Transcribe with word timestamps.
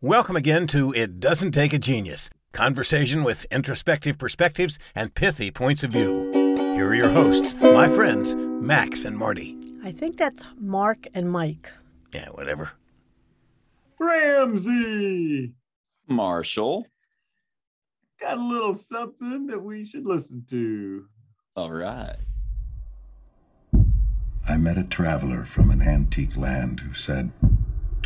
Welcome 0.00 0.36
again 0.36 0.68
to 0.68 0.92
It 0.92 1.18
Doesn't 1.18 1.50
Take 1.50 1.72
a 1.72 1.78
Genius 1.78 2.30
conversation 2.52 3.24
with 3.24 3.44
introspective 3.50 4.16
perspectives 4.16 4.78
and 4.94 5.12
pithy 5.12 5.50
points 5.50 5.82
of 5.82 5.90
view. 5.90 6.30
Here 6.32 6.86
are 6.86 6.94
your 6.94 7.08
hosts, 7.08 7.56
my 7.60 7.88
friends, 7.88 8.36
Max 8.36 9.04
and 9.04 9.18
Marty. 9.18 9.56
I 9.82 9.90
think 9.90 10.16
that's 10.16 10.44
Mark 10.56 11.08
and 11.14 11.28
Mike. 11.32 11.68
Yeah, 12.14 12.28
whatever. 12.28 12.70
Ramsey 13.98 15.54
Marshall. 16.06 16.86
got 18.20 18.38
a 18.38 18.40
little 18.40 18.76
something 18.76 19.48
that 19.48 19.60
we 19.60 19.84
should 19.84 20.06
listen 20.06 20.44
to. 20.50 21.06
All 21.56 21.72
right. 21.72 22.18
I 24.48 24.56
met 24.58 24.78
a 24.78 24.84
traveler 24.84 25.44
from 25.44 25.72
an 25.72 25.82
antique 25.82 26.36
land 26.36 26.80
who 26.80 26.94
said, 26.94 27.32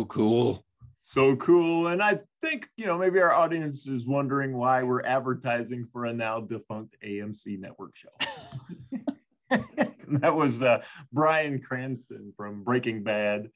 So 0.00 0.06
cool. 0.06 0.64
So 0.96 1.36
cool. 1.36 1.88
And 1.88 2.02
I 2.02 2.20
think, 2.40 2.66
you 2.78 2.86
know, 2.86 2.96
maybe 2.96 3.18
our 3.18 3.34
audience 3.34 3.86
is 3.86 4.06
wondering 4.06 4.56
why 4.56 4.82
we're 4.82 5.02
advertising 5.02 5.86
for 5.92 6.06
a 6.06 6.12
now 6.14 6.40
defunct 6.40 6.96
AMC 7.04 7.60
network 7.60 7.94
show. 7.94 8.08
that 9.50 10.34
was 10.34 10.62
uh, 10.62 10.82
Bryan 11.12 11.60
Cranston 11.60 12.32
from 12.34 12.64
Breaking 12.64 13.02
Bad. 13.02 13.50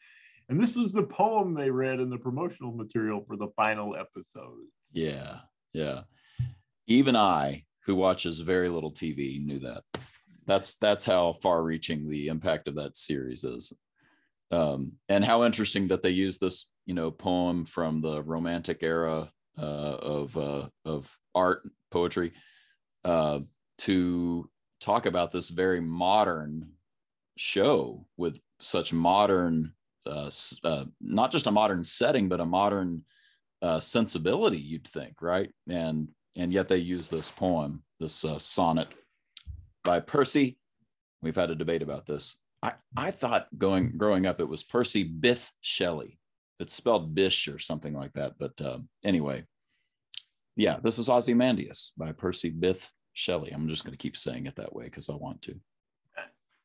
And 0.50 0.60
this 0.60 0.74
was 0.74 0.92
the 0.92 1.04
poem 1.04 1.54
they 1.54 1.70
read 1.70 1.98
in 1.98 2.10
the 2.10 2.18
promotional 2.18 2.72
material 2.72 3.24
for 3.26 3.38
the 3.38 3.48
final 3.56 3.96
episodes. 3.96 4.68
Yeah. 4.92 5.38
Yeah. 5.72 6.02
Even 6.86 7.16
I, 7.16 7.64
who 7.86 7.94
watches 7.94 8.40
very 8.40 8.68
little 8.68 8.92
TV, 8.92 9.42
knew 9.42 9.60
that. 9.60 9.82
That's 10.46 10.76
that's 10.76 11.06
how 11.06 11.32
far 11.40 11.62
reaching 11.62 12.06
the 12.06 12.26
impact 12.26 12.68
of 12.68 12.74
that 12.74 12.98
series 12.98 13.44
is. 13.44 13.72
Um, 14.54 14.92
and 15.08 15.24
how 15.24 15.42
interesting 15.44 15.88
that 15.88 16.02
they 16.02 16.10
use 16.10 16.38
this, 16.38 16.70
you 16.86 16.94
know, 16.94 17.10
poem 17.10 17.64
from 17.64 18.00
the 18.00 18.22
romantic 18.22 18.78
era 18.82 19.32
uh, 19.58 19.60
of 19.62 20.36
uh, 20.36 20.68
of 20.84 21.18
art 21.34 21.62
poetry 21.90 22.32
uh, 23.04 23.40
to 23.78 24.48
talk 24.80 25.06
about 25.06 25.32
this 25.32 25.48
very 25.48 25.80
modern 25.80 26.70
show 27.36 28.06
with 28.16 28.38
such 28.60 28.92
modern, 28.92 29.72
uh, 30.06 30.30
uh, 30.62 30.84
not 31.00 31.32
just 31.32 31.48
a 31.48 31.50
modern 31.50 31.82
setting, 31.82 32.28
but 32.28 32.40
a 32.40 32.46
modern 32.46 33.04
uh, 33.60 33.80
sensibility. 33.80 34.58
You'd 34.58 34.86
think, 34.86 35.20
right? 35.20 35.50
And 35.68 36.10
and 36.36 36.52
yet 36.52 36.68
they 36.68 36.78
use 36.78 37.08
this 37.08 37.30
poem, 37.30 37.82
this 37.98 38.24
sonnet 38.38 38.88
by 39.82 39.98
Percy. 39.98 40.58
We've 41.22 41.34
had 41.34 41.50
a 41.50 41.56
debate 41.56 41.82
about 41.82 42.06
this. 42.06 42.36
I, 42.64 42.72
I 42.96 43.10
thought 43.10 43.46
going 43.58 43.96
growing 43.98 44.26
up 44.26 44.40
it 44.40 44.48
was 44.48 44.62
Percy 44.62 45.08
Byth 45.08 45.50
Shelley. 45.60 46.18
It's 46.58 46.72
spelled 46.72 47.14
Bish 47.14 47.46
or 47.48 47.58
something 47.58 47.92
like 47.92 48.14
that. 48.14 48.34
But 48.38 48.60
um, 48.62 48.88
anyway, 49.04 49.44
yeah, 50.56 50.78
this 50.82 50.98
is 50.98 51.10
Ozymandias 51.10 51.92
by 51.98 52.12
Percy 52.12 52.50
Byth 52.50 52.88
Shelley. 53.12 53.50
I'm 53.50 53.68
just 53.68 53.84
going 53.84 53.92
to 53.92 53.98
keep 53.98 54.16
saying 54.16 54.46
it 54.46 54.56
that 54.56 54.74
way 54.74 54.84
because 54.84 55.10
I 55.10 55.14
want 55.14 55.42
to. 55.42 55.56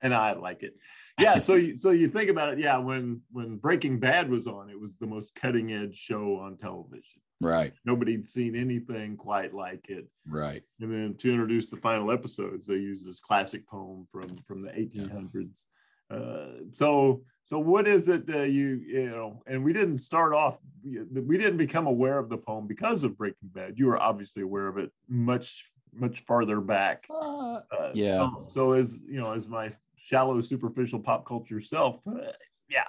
and 0.01 0.13
I 0.13 0.33
like 0.33 0.63
it. 0.63 0.75
Yeah, 1.19 1.41
so 1.41 1.55
you, 1.55 1.77
so 1.77 1.89
you 1.89 2.07
think 2.07 2.29
about 2.29 2.53
it. 2.53 2.59
Yeah, 2.59 2.77
when 2.77 3.21
when 3.31 3.57
Breaking 3.57 3.99
Bad 3.99 4.29
was 4.29 4.47
on, 4.47 4.69
it 4.69 4.79
was 4.79 4.95
the 4.95 5.07
most 5.07 5.35
cutting 5.35 5.73
edge 5.73 5.97
show 5.97 6.37
on 6.37 6.55
television. 6.55 7.21
Right, 7.41 7.73
Nobody'd 7.85 8.27
seen 8.27 8.55
anything 8.55 9.15
quite 9.15 9.53
like 9.53 9.89
it. 9.89 10.07
right. 10.27 10.61
And 10.81 10.91
then 10.91 11.15
to 11.19 11.31
introduce 11.31 11.69
the 11.69 11.77
final 11.77 12.11
episodes, 12.11 12.67
they 12.67 12.75
used 12.75 13.07
this 13.07 13.19
classic 13.19 13.67
poem 13.67 14.07
from 14.11 14.27
from 14.47 14.61
the 14.61 14.69
1800s. 14.69 15.63
Uh, 16.09 16.63
so 16.71 17.23
so 17.45 17.57
what 17.57 17.87
is 17.87 18.09
it 18.09 18.27
that 18.27 18.51
you 18.51 18.81
you 18.85 19.09
know? 19.09 19.41
And 19.47 19.63
we 19.63 19.73
didn't 19.73 19.99
start 19.99 20.33
off. 20.33 20.59
We 20.83 21.37
didn't 21.37 21.57
become 21.57 21.87
aware 21.87 22.17
of 22.17 22.29
the 22.29 22.37
poem 22.37 22.67
because 22.67 23.03
of 23.03 23.17
Breaking 23.17 23.49
Bad. 23.49 23.77
You 23.77 23.87
were 23.87 24.01
obviously 24.01 24.43
aware 24.43 24.67
of 24.67 24.77
it 24.77 24.91
much 25.07 25.71
much 25.93 26.21
farther 26.21 26.61
back. 26.61 27.05
Uh, 27.09 27.61
Uh, 27.71 27.91
Yeah. 27.93 28.17
So, 28.17 28.45
so 28.47 28.73
as 28.73 29.03
you 29.07 29.19
know, 29.19 29.33
as 29.33 29.47
my 29.47 29.71
shallow, 29.95 30.39
superficial 30.41 30.99
pop 30.99 31.25
culture 31.25 31.61
self, 31.61 32.05
uh, 32.07 32.31
yeah, 32.69 32.85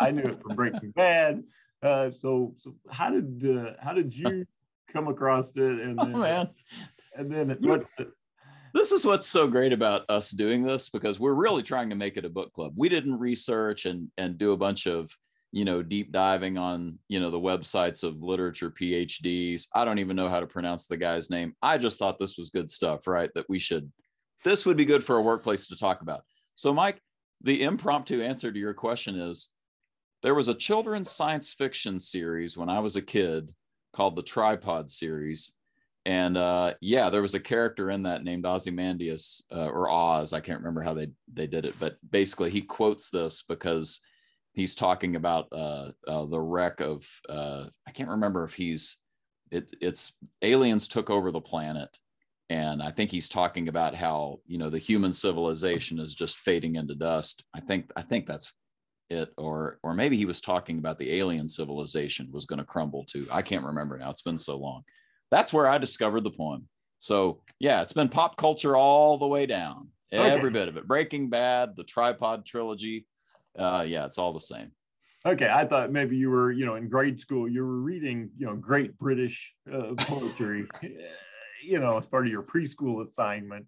I 0.00 0.10
knew 0.10 0.24
it 0.24 0.40
from 0.40 0.56
Breaking 0.56 0.90
Bad. 0.96 1.42
Uh, 1.82 2.10
so, 2.10 2.54
so 2.56 2.74
how 2.90 3.10
did 3.10 3.44
uh, 3.44 3.72
how 3.80 3.92
did 3.92 4.16
you 4.16 4.46
come 4.88 5.08
across 5.08 5.56
it? 5.56 5.80
And 5.80 6.00
oh 6.00 6.04
then, 6.04 6.18
man, 6.20 6.48
and 7.16 7.30
then 7.32 7.58
what? 7.60 7.86
This 8.74 8.90
is 8.90 9.06
what's 9.06 9.28
so 9.28 9.46
great 9.46 9.72
about 9.72 10.04
us 10.08 10.32
doing 10.32 10.64
this 10.64 10.90
because 10.90 11.20
we're 11.20 11.32
really 11.32 11.62
trying 11.62 11.88
to 11.90 11.96
make 11.96 12.16
it 12.16 12.24
a 12.24 12.28
book 12.28 12.52
club. 12.52 12.72
We 12.76 12.88
didn't 12.88 13.20
research 13.20 13.86
and 13.86 14.10
and 14.18 14.36
do 14.36 14.52
a 14.52 14.56
bunch 14.56 14.86
of 14.86 15.10
you 15.52 15.64
know 15.64 15.80
deep 15.80 16.10
diving 16.10 16.58
on 16.58 16.98
you 17.08 17.20
know 17.20 17.30
the 17.30 17.38
websites 17.38 18.02
of 18.02 18.20
literature 18.20 18.72
PhDs. 18.72 19.68
I 19.74 19.84
don't 19.84 20.00
even 20.00 20.16
know 20.16 20.28
how 20.28 20.40
to 20.40 20.46
pronounce 20.46 20.86
the 20.86 20.96
guy's 20.96 21.30
name. 21.30 21.54
I 21.62 21.78
just 21.78 22.00
thought 22.00 22.18
this 22.18 22.36
was 22.36 22.50
good 22.50 22.68
stuff, 22.68 23.06
right? 23.06 23.30
That 23.36 23.46
we 23.48 23.60
should 23.60 23.90
this 24.42 24.66
would 24.66 24.76
be 24.76 24.84
good 24.84 25.04
for 25.04 25.16
a 25.16 25.22
workplace 25.22 25.68
to 25.68 25.76
talk 25.76 26.02
about. 26.02 26.22
So 26.56 26.74
Mike, 26.74 27.00
the 27.42 27.62
impromptu 27.62 28.22
answer 28.22 28.50
to 28.50 28.58
your 28.58 28.74
question 28.74 29.14
is 29.14 29.50
there 30.22 30.34
was 30.34 30.48
a 30.48 30.54
children's 30.54 31.10
science 31.10 31.52
fiction 31.52 32.00
series 32.00 32.56
when 32.56 32.68
I 32.68 32.80
was 32.80 32.96
a 32.96 33.02
kid 33.02 33.54
called 33.92 34.16
the 34.16 34.22
Tripod 34.22 34.90
series 34.90 35.52
and 36.06 36.36
uh, 36.36 36.74
yeah, 36.80 37.08
there 37.08 37.22
was 37.22 37.34
a 37.34 37.40
character 37.40 37.90
in 37.90 38.02
that 38.02 38.24
named 38.24 38.44
Ozymandias 38.44 39.42
uh, 39.50 39.68
or 39.68 39.90
Oz. 39.90 40.32
I 40.32 40.40
can't 40.40 40.58
remember 40.58 40.82
how 40.82 40.94
they 40.94 41.08
they 41.32 41.46
did 41.46 41.64
it, 41.64 41.74
but 41.80 41.96
basically 42.08 42.50
he 42.50 42.60
quotes 42.60 43.08
this 43.08 43.42
because 43.42 44.00
he's 44.52 44.74
talking 44.74 45.16
about 45.16 45.48
uh, 45.50 45.92
uh, 46.06 46.26
the 46.26 46.40
wreck 46.40 46.80
of 46.80 47.08
uh, 47.28 47.64
I 47.86 47.90
can't 47.92 48.10
remember 48.10 48.44
if 48.44 48.54
he's 48.54 48.98
it, 49.50 49.74
it's 49.80 50.12
aliens 50.42 50.88
took 50.88 51.08
over 51.08 51.30
the 51.30 51.40
planet, 51.40 51.88
and 52.50 52.82
I 52.82 52.90
think 52.90 53.10
he's 53.10 53.30
talking 53.30 53.68
about 53.68 53.94
how 53.94 54.40
you 54.46 54.58
know 54.58 54.68
the 54.68 54.78
human 54.78 55.12
civilization 55.12 55.98
is 55.98 56.14
just 56.14 56.38
fading 56.38 56.76
into 56.76 56.94
dust. 56.94 57.44
I 57.54 57.60
think 57.60 57.90
I 57.96 58.02
think 58.02 58.26
that's 58.26 58.52
it, 59.08 59.32
or 59.38 59.78
or 59.82 59.94
maybe 59.94 60.18
he 60.18 60.26
was 60.26 60.42
talking 60.42 60.76
about 60.76 60.98
the 60.98 61.12
alien 61.14 61.48
civilization 61.48 62.28
was 62.30 62.44
going 62.44 62.58
to 62.58 62.64
crumble 62.66 63.06
too. 63.06 63.26
I 63.32 63.40
can't 63.40 63.64
remember 63.64 63.96
now. 63.96 64.10
It's 64.10 64.20
been 64.20 64.36
so 64.36 64.58
long 64.58 64.82
that's 65.34 65.52
where 65.52 65.66
I 65.66 65.78
discovered 65.78 66.22
the 66.22 66.30
poem. 66.30 66.68
So 66.98 67.40
yeah, 67.58 67.82
it's 67.82 67.92
been 67.92 68.08
pop 68.08 68.36
culture 68.36 68.76
all 68.76 69.18
the 69.18 69.26
way 69.26 69.46
down, 69.46 69.88
every 70.12 70.50
bit 70.50 70.68
of 70.68 70.76
it. 70.76 70.86
Breaking 70.86 71.28
Bad, 71.28 71.74
the 71.76 71.84
Tripod 71.84 72.46
trilogy. 72.46 73.06
Uh, 73.58 73.84
yeah, 73.86 74.06
it's 74.06 74.16
all 74.16 74.32
the 74.32 74.40
same. 74.40 74.70
Okay, 75.26 75.50
I 75.50 75.64
thought 75.64 75.90
maybe 75.90 76.16
you 76.16 76.30
were, 76.30 76.52
you 76.52 76.66
know, 76.66 76.74
in 76.74 76.88
grade 76.88 77.18
school, 77.18 77.48
you 77.48 77.64
were 77.64 77.80
reading, 77.80 78.30
you 78.36 78.46
know, 78.46 78.54
great 78.54 78.96
British 78.98 79.54
uh, 79.72 79.94
poetry, 79.98 80.66
you 81.64 81.78
know, 81.80 81.96
as 81.96 82.04
part 82.04 82.26
of 82.26 82.32
your 82.32 82.42
preschool 82.42 83.02
assignment, 83.02 83.66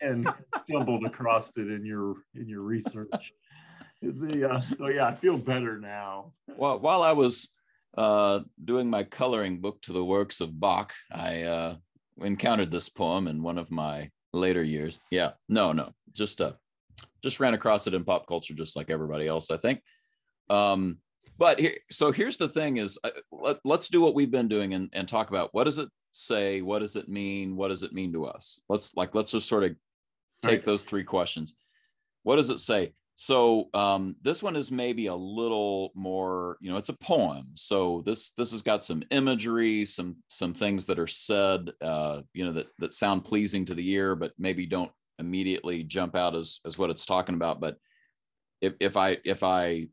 and 0.00 0.28
stumbled 0.66 1.04
across 1.04 1.56
it 1.56 1.70
in 1.70 1.84
your 1.84 2.14
in 2.34 2.48
your 2.48 2.62
research. 2.62 3.32
The, 4.00 4.50
uh, 4.50 4.60
so 4.60 4.88
yeah, 4.88 5.08
I 5.08 5.14
feel 5.14 5.36
better 5.36 5.78
now. 5.78 6.32
Well, 6.56 6.78
while 6.78 7.02
I 7.02 7.12
was 7.12 7.50
uh, 7.96 8.40
doing 8.62 8.88
my 8.90 9.04
coloring 9.04 9.60
book 9.60 9.80
to 9.82 9.92
the 9.92 10.04
works 10.04 10.40
of 10.40 10.58
Bach, 10.58 10.92
I 11.12 11.42
uh, 11.42 11.76
encountered 12.22 12.70
this 12.70 12.88
poem 12.88 13.28
in 13.28 13.42
one 13.42 13.58
of 13.58 13.70
my 13.70 14.10
later 14.32 14.62
years. 14.62 15.00
Yeah, 15.10 15.32
no, 15.48 15.72
no, 15.72 15.92
just 16.12 16.40
uh, 16.40 16.52
just 17.22 17.40
ran 17.40 17.54
across 17.54 17.86
it 17.86 17.94
in 17.94 18.04
pop 18.04 18.26
culture, 18.26 18.54
just 18.54 18.76
like 18.76 18.90
everybody 18.90 19.26
else, 19.26 19.50
I 19.50 19.56
think. 19.56 19.82
Um, 20.50 20.98
but 21.38 21.58
here, 21.58 21.76
so 21.90 22.12
here's 22.12 22.36
the 22.36 22.48
thing: 22.48 22.76
is 22.78 22.98
uh, 23.04 23.10
let, 23.32 23.58
let's 23.64 23.88
do 23.88 24.00
what 24.00 24.14
we've 24.14 24.30
been 24.30 24.48
doing 24.48 24.74
and, 24.74 24.88
and 24.92 25.08
talk 25.08 25.30
about 25.30 25.50
what 25.52 25.64
does 25.64 25.78
it 25.78 25.88
say, 26.12 26.62
what 26.62 26.78
does 26.80 26.96
it 26.96 27.08
mean, 27.08 27.56
what 27.56 27.68
does 27.68 27.82
it 27.82 27.92
mean 27.92 28.12
to 28.12 28.26
us? 28.26 28.60
Let's 28.68 28.94
like 28.96 29.14
let's 29.14 29.32
just 29.32 29.48
sort 29.48 29.64
of 29.64 29.70
take 30.42 30.60
Right. 30.60 30.64
those 30.66 30.84
three 30.84 31.04
questions. 31.04 31.56
What 32.22 32.36
does 32.36 32.50
it 32.50 32.60
say? 32.60 32.92
So 33.16 33.68
um, 33.74 34.16
this 34.22 34.42
one 34.42 34.56
is 34.56 34.72
maybe 34.72 35.06
a 35.06 35.14
little 35.14 35.92
more, 35.94 36.56
you 36.60 36.70
know, 36.70 36.78
it's 36.78 36.88
a 36.88 36.98
poem. 36.98 37.50
So 37.54 38.02
this 38.04 38.32
this 38.32 38.50
has 38.50 38.62
got 38.62 38.82
some 38.82 39.04
imagery, 39.10 39.84
some 39.84 40.16
some 40.28 40.52
things 40.52 40.86
that 40.86 40.98
are 40.98 41.06
said, 41.06 41.70
uh, 41.80 42.22
you 42.32 42.44
know, 42.44 42.52
that 42.52 42.66
that 42.80 42.92
sound 42.92 43.24
pleasing 43.24 43.64
to 43.66 43.74
the 43.74 43.88
ear, 43.90 44.16
but 44.16 44.32
maybe 44.36 44.66
don't 44.66 44.90
immediately 45.20 45.84
jump 45.84 46.16
out 46.16 46.34
as 46.34 46.58
as 46.66 46.76
what 46.76 46.90
it's 46.90 47.06
talking 47.06 47.36
about. 47.36 47.60
But 47.60 47.76
if 48.60 48.74
if 48.80 48.96
I 48.96 49.18
if 49.24 49.44
I 49.44 49.88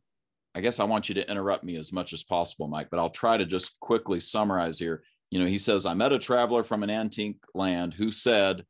I 0.55 0.61
guess 0.61 0.79
I 0.79 0.85
want 0.85 1.07
you 1.07 1.15
to 1.15 1.29
interrupt 1.29 1.63
me 1.63 1.77
as 1.77 1.93
much 1.93 2.13
as 2.13 2.23
possible, 2.23 2.67
Mike, 2.67 2.87
but 2.89 2.99
I'll 2.99 3.09
try 3.09 3.37
to 3.37 3.45
just 3.45 3.79
quickly 3.79 4.19
summarize 4.19 4.79
here. 4.79 5.03
You 5.29 5.39
know, 5.39 5.45
he 5.45 5.59
says, 5.59 5.85
I 5.85 5.93
met 5.93 6.11
a 6.11 6.19
traveler 6.19 6.63
from 6.63 6.83
an 6.83 6.89
antique 6.89 7.39
land 7.53 7.93
who 7.93 8.11
said, 8.11 8.65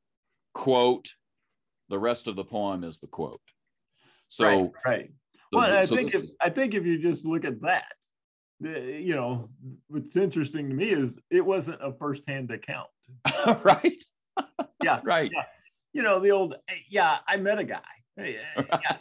quote, 0.54 1.10
the 1.90 1.98
rest 1.98 2.28
of 2.28 2.36
the 2.36 2.44
poem 2.44 2.84
is 2.84 3.00
the 3.00 3.08
quote. 3.08 3.42
So, 4.32 4.46
right, 4.46 4.72
right. 4.86 5.12
so 5.52 5.60
well, 5.60 5.78
I 5.78 5.82
so 5.82 5.94
think 5.98 6.16
if 6.16 6.22
I 6.40 6.50
think 6.50 6.74
if 6.74 6.86
you 6.86 6.98
just 6.98 7.26
look 7.26 7.44
at 7.44 7.60
that, 7.64 7.92
you 8.62 9.14
know, 9.14 9.50
what's 9.90 10.16
interesting 10.16 10.70
to 10.70 10.74
me 10.74 10.90
is 10.90 11.20
it 11.30 11.46
wasn't 11.46 11.80
a 11.84 11.92
firsthand 11.92 12.50
account. 12.50 12.88
right, 13.66 14.02
Yeah, 14.84 15.02
right, 15.04 15.30
Yeah. 15.36 15.44
you 15.92 16.02
know, 16.02 16.20
the 16.20 16.32
old, 16.32 16.56
yeah, 16.90 17.18
I 17.28 17.36
met 17.36 17.60
a 17.60 17.66
guy, 17.66 17.82
and 18.16 18.38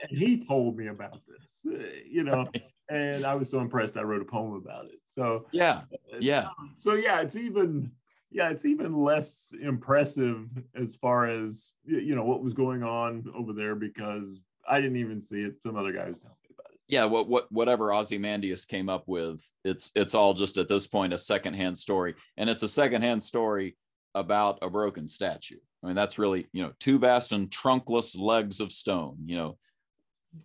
he 0.09 0.45
told 0.45 0.77
me 0.77 0.89
about 0.89 1.21
this, 1.29 1.61
uh, 1.73 1.87
you 2.05 2.25
know, 2.25 2.51
and 2.89 3.25
I 3.25 3.37
was 3.37 3.51
so 3.51 3.61
impressed. 3.61 3.97
I 3.97 4.03
wrote 4.03 4.23
a 4.23 4.25
poem 4.25 4.55
about 4.55 4.87
it. 4.87 4.99
So, 5.07 5.47
yeah, 5.53 5.83
uh, 6.13 6.17
yeah, 6.19 6.49
so 6.79 6.95
yeah, 6.95 7.21
it's 7.21 7.37
even, 7.37 7.93
yeah, 8.33 8.49
it's 8.51 8.65
even 8.65 8.97
less 8.97 9.55
impressive 9.63 10.49
as 10.75 10.97
far 10.97 11.29
as 11.29 11.71
you 11.85 12.17
know 12.17 12.25
what 12.25 12.43
was 12.43 12.53
going 12.53 12.83
on 12.83 13.25
over 13.33 13.53
there 13.53 13.77
because 13.77 14.41
I 14.69 14.81
didn't 14.81 14.97
even 14.99 15.23
see 15.23 15.43
it. 15.43 15.55
Some 15.65 15.77
other 15.77 15.93
guy 15.93 16.09
was 16.09 16.19
telling 16.19 16.37
me 16.45 16.55
about 16.59 16.73
it. 16.73 16.81
yeah. 16.89 17.05
What 17.05 17.29
what 17.29 17.51
whatever 17.51 17.93
Ozymandias 17.93 18.65
came 18.65 18.89
up 18.89 19.05
with, 19.07 19.45
it's 19.65 19.91
it's 19.95 20.15
all 20.15 20.35
just 20.35 20.59
at 20.59 20.69
this 20.69 20.87
point 20.87 21.13
a 21.13 21.19
secondhand 21.19 21.77
story, 21.79 22.15
and 22.37 22.49
it's 22.51 22.63
a 22.63 22.69
secondhand 22.69 23.23
story 23.23 23.77
about 24.15 24.59
a 24.63 24.71
broken 24.71 25.07
statue. 25.09 25.59
I 25.83 25.87
mean, 25.87 25.97
that's 25.97 26.19
really 26.19 26.47
you 26.53 26.63
know 26.63 26.73
two 26.79 26.99
vast 26.99 27.33
and 27.33 27.51
trunkless 27.51 28.19
legs 28.19 28.61
of 28.61 28.73
stone. 28.73 29.17
You 29.27 29.37
know, 29.37 29.59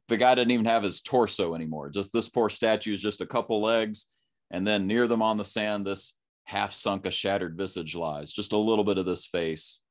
the 0.07 0.17
guy 0.17 0.35
didn't 0.35 0.51
even 0.51 0.65
have 0.65 0.83
his 0.83 1.01
torso 1.01 1.55
anymore. 1.55 1.89
Just 1.89 2.13
this 2.13 2.29
poor 2.29 2.49
statue 2.49 2.93
is 2.93 3.01
just 3.01 3.21
a 3.21 3.27
couple 3.27 3.61
legs, 3.61 4.07
and 4.51 4.65
then 4.65 4.87
near 4.87 5.07
them 5.07 5.21
on 5.21 5.37
the 5.37 5.45
sand, 5.45 5.85
this 5.85 6.15
half 6.45 6.73
sunk, 6.73 7.05
a 7.05 7.11
shattered 7.11 7.57
visage 7.57 7.95
lies. 7.95 8.31
Just 8.31 8.53
a 8.53 8.57
little 8.57 8.83
bit 8.83 8.97
of 8.97 9.05
this 9.05 9.25
face, 9.25 9.81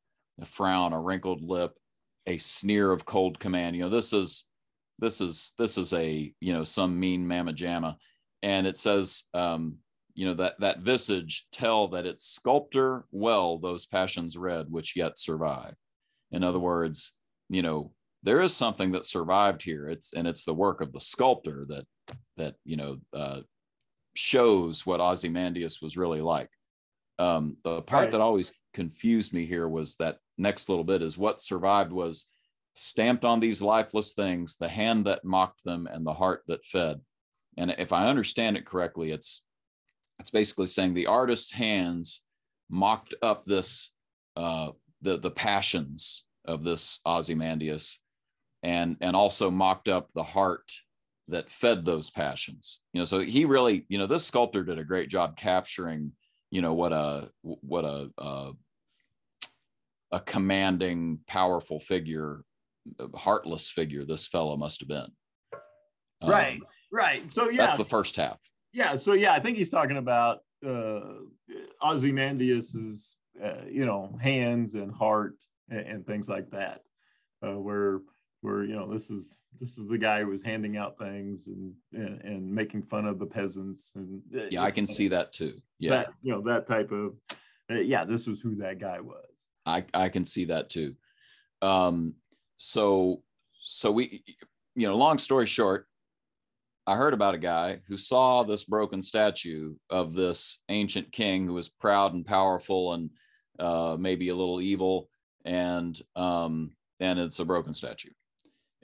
a 0.40 0.46
frown, 0.46 0.92
a 0.92 1.00
wrinkled 1.00 1.42
lip, 1.42 1.76
a 2.26 2.38
sneer 2.38 2.90
of 2.90 3.04
cold 3.04 3.38
command. 3.38 3.76
You 3.76 3.82
know, 3.82 3.88
this 3.88 4.12
is 4.12 4.46
this 4.98 5.20
is 5.20 5.52
this 5.58 5.78
is 5.78 5.92
a 5.92 6.32
you 6.40 6.52
know 6.52 6.64
some 6.64 6.98
mean 6.98 7.26
mamma 7.26 7.52
jamma, 7.52 7.96
and 8.42 8.66
it 8.66 8.76
says 8.76 9.24
um, 9.34 9.76
you 10.14 10.26
know 10.26 10.34
that 10.34 10.58
that 10.60 10.80
visage 10.80 11.46
tell 11.52 11.88
that 11.88 12.06
its 12.06 12.24
sculptor 12.24 13.04
well 13.10 13.58
those 13.58 13.86
passions 13.86 14.36
read 14.36 14.70
which 14.70 14.96
yet 14.96 15.18
survive. 15.18 15.74
In 16.30 16.42
other 16.42 16.60
words, 16.60 17.12
you 17.48 17.62
know 17.62 17.92
there 18.22 18.40
is 18.40 18.56
something 18.56 18.92
that 18.92 19.04
survived 19.04 19.62
here. 19.62 19.88
It's 19.88 20.12
and 20.14 20.26
it's 20.26 20.44
the 20.44 20.54
work 20.54 20.80
of 20.80 20.92
the 20.92 21.00
sculptor 21.00 21.66
that 21.68 21.84
that 22.36 22.54
you 22.64 22.76
know 22.76 22.98
uh, 23.12 23.40
shows 24.14 24.86
what 24.86 25.00
Ozymandias 25.00 25.80
was 25.82 25.96
really 25.96 26.20
like. 26.20 26.48
Um, 27.18 27.56
the 27.62 27.82
part 27.82 28.04
Right. 28.04 28.12
that 28.12 28.20
always 28.20 28.52
confused 28.72 29.32
me 29.32 29.46
here 29.46 29.68
was 29.68 29.96
that 29.96 30.18
next 30.36 30.68
little 30.68 30.84
bit 30.84 31.00
is 31.02 31.16
what 31.16 31.40
survived 31.40 31.92
was 31.92 32.26
stamped 32.74 33.24
on 33.24 33.38
these 33.38 33.62
lifeless 33.62 34.14
things, 34.14 34.56
the 34.56 34.68
hand 34.68 35.06
that 35.06 35.24
mocked 35.24 35.62
them 35.64 35.86
and 35.86 36.04
the 36.04 36.12
heart 36.12 36.42
that 36.48 36.64
fed. 36.64 37.00
And 37.56 37.70
if 37.78 37.92
I 37.92 38.06
understand 38.08 38.56
it 38.56 38.66
correctly, 38.66 39.12
it's 39.12 39.44
it's 40.18 40.30
basically 40.30 40.66
saying 40.66 40.94
the 40.94 41.06
artist's 41.06 41.52
hands 41.52 42.22
mocked 42.68 43.14
up 43.22 43.44
this 43.44 43.92
uh, 44.36 44.70
the 45.02 45.18
the 45.18 45.30
passions 45.30 46.24
of 46.44 46.64
this 46.64 46.98
Ozymandias, 47.06 48.00
and 48.62 48.96
and 49.00 49.14
also 49.14 49.50
mocked 49.50 49.88
up 49.88 50.12
the 50.12 50.22
heart 50.24 50.68
that 51.28 51.50
fed 51.50 51.84
those 51.84 52.10
passions. 52.10 52.80
You 52.92 53.00
know, 53.00 53.04
so 53.04 53.20
he 53.20 53.44
really, 53.44 53.86
you 53.88 53.98
know, 53.98 54.06
this 54.06 54.26
sculptor 54.26 54.64
did 54.64 54.78
a 54.78 54.84
great 54.84 55.08
job 55.08 55.36
capturing, 55.36 56.12
you 56.54 56.62
know, 56.62 56.72
what 56.72 56.92
a 56.92 57.30
what 57.42 57.84
a 57.84 58.10
uh, 58.16 58.52
a 60.12 60.20
commanding, 60.20 61.18
powerful 61.26 61.80
figure, 61.80 62.44
heartless 63.16 63.68
figure 63.68 64.04
this 64.04 64.28
fellow 64.28 64.56
must 64.56 64.78
have 64.78 64.88
been. 64.88 65.08
Um, 66.22 66.30
right, 66.30 66.60
right. 66.92 67.24
So 67.32 67.50
yeah, 67.50 67.66
That's 67.66 67.76
the 67.76 67.84
first 67.84 68.14
half. 68.14 68.38
yeah. 68.72 68.94
So 68.94 69.14
yeah, 69.14 69.32
I 69.32 69.40
think 69.40 69.56
he's 69.56 69.68
talking 69.68 69.96
about 69.96 70.42
uh, 70.64 71.00
Ozymandias's, 71.82 73.16
uh, 73.44 73.64
you 73.68 73.84
know, 73.84 74.16
hands 74.22 74.74
and 74.74 74.94
heart 74.94 75.34
and, 75.68 75.80
and 75.80 76.06
things 76.06 76.28
like 76.28 76.52
that, 76.52 76.82
uh, 77.44 77.58
where 77.58 77.98
where 78.44 78.62
you 78.62 78.76
know 78.76 78.92
this 78.92 79.10
is 79.10 79.38
this 79.58 79.78
is 79.78 79.88
the 79.88 79.98
guy 79.98 80.20
who 80.20 80.28
was 80.28 80.42
handing 80.42 80.76
out 80.76 80.98
things 80.98 81.46
and 81.46 81.72
and, 81.92 82.20
and 82.20 82.54
making 82.54 82.82
fun 82.82 83.06
of 83.06 83.18
the 83.18 83.26
peasants 83.26 83.92
and 83.96 84.20
uh, 84.36 84.44
Yeah, 84.50 84.62
I 84.62 84.70
can 84.70 84.86
see 84.86 85.08
that 85.08 85.32
too. 85.32 85.60
Yeah, 85.78 85.90
that 85.90 86.08
you 86.22 86.32
know 86.32 86.42
that 86.42 86.68
type 86.68 86.92
of 86.92 87.14
uh, 87.70 87.76
yeah. 87.76 88.04
This 88.04 88.26
was 88.26 88.40
who 88.40 88.56
that 88.56 88.78
guy 88.78 89.00
was. 89.00 89.48
I 89.64 89.84
I 89.94 90.10
can 90.10 90.24
see 90.24 90.44
that 90.46 90.68
too. 90.68 90.94
Um, 91.62 92.16
so 92.56 93.22
so 93.62 93.90
we, 93.90 94.22
you 94.76 94.86
know, 94.86 94.96
long 94.96 95.16
story 95.16 95.46
short, 95.46 95.88
I 96.86 96.96
heard 96.96 97.14
about 97.14 97.34
a 97.34 97.38
guy 97.38 97.80
who 97.88 97.96
saw 97.96 98.42
this 98.42 98.64
broken 98.64 99.02
statue 99.02 99.74
of 99.88 100.12
this 100.12 100.60
ancient 100.68 101.12
king 101.12 101.46
who 101.46 101.54
was 101.54 101.70
proud 101.70 102.12
and 102.12 102.26
powerful 102.26 102.92
and 102.92 103.10
uh, 103.58 103.96
maybe 103.98 104.28
a 104.28 104.36
little 104.36 104.60
evil, 104.60 105.08
and 105.46 105.98
um, 106.14 106.76
and 107.00 107.18
it's 107.18 107.38
a 107.38 107.44
broken 107.46 107.72
statue. 107.72 108.10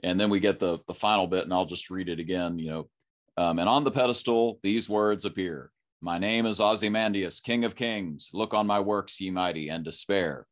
And 0.03 0.19
then 0.19 0.29
we 0.29 0.39
get 0.39 0.59
the 0.59 0.79
the 0.87 0.93
final 0.93 1.27
bit, 1.27 1.43
and 1.43 1.53
I'll 1.53 1.65
just 1.65 1.89
read 1.89 2.09
it 2.09 2.19
again. 2.19 2.57
You 2.57 2.69
know, 2.69 2.89
um, 3.37 3.59
and 3.59 3.69
on 3.69 3.83
the 3.83 3.91
pedestal 3.91 4.59
these 4.63 4.89
words 4.89 5.25
appear: 5.25 5.71
"My 6.01 6.17
name 6.17 6.45
is 6.45 6.59
Ozymandias, 6.59 7.39
King 7.39 7.65
of 7.65 7.75
Kings. 7.75 8.29
Look 8.33 8.53
on 8.53 8.67
my 8.67 8.79
works, 8.79 9.19
ye 9.19 9.29
mighty, 9.29 9.69
and 9.69 9.83
despair." 9.83 10.47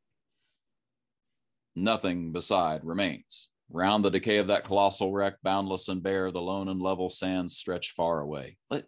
Nothing 1.76 2.32
beside 2.32 2.84
remains. 2.84 3.50
Round 3.72 4.04
the 4.04 4.10
decay 4.10 4.38
of 4.38 4.48
that 4.48 4.66
colossal 4.66 5.14
wreck, 5.14 5.36
boundless 5.44 5.88
and 5.90 6.02
bare, 6.02 6.32
the 6.32 6.42
lone 6.42 6.70
and 6.70 6.82
level 6.82 7.10
sands 7.10 7.56
stretch 7.56 7.92
far 7.92 8.20
away. 8.20 8.58
Let, 8.70 8.86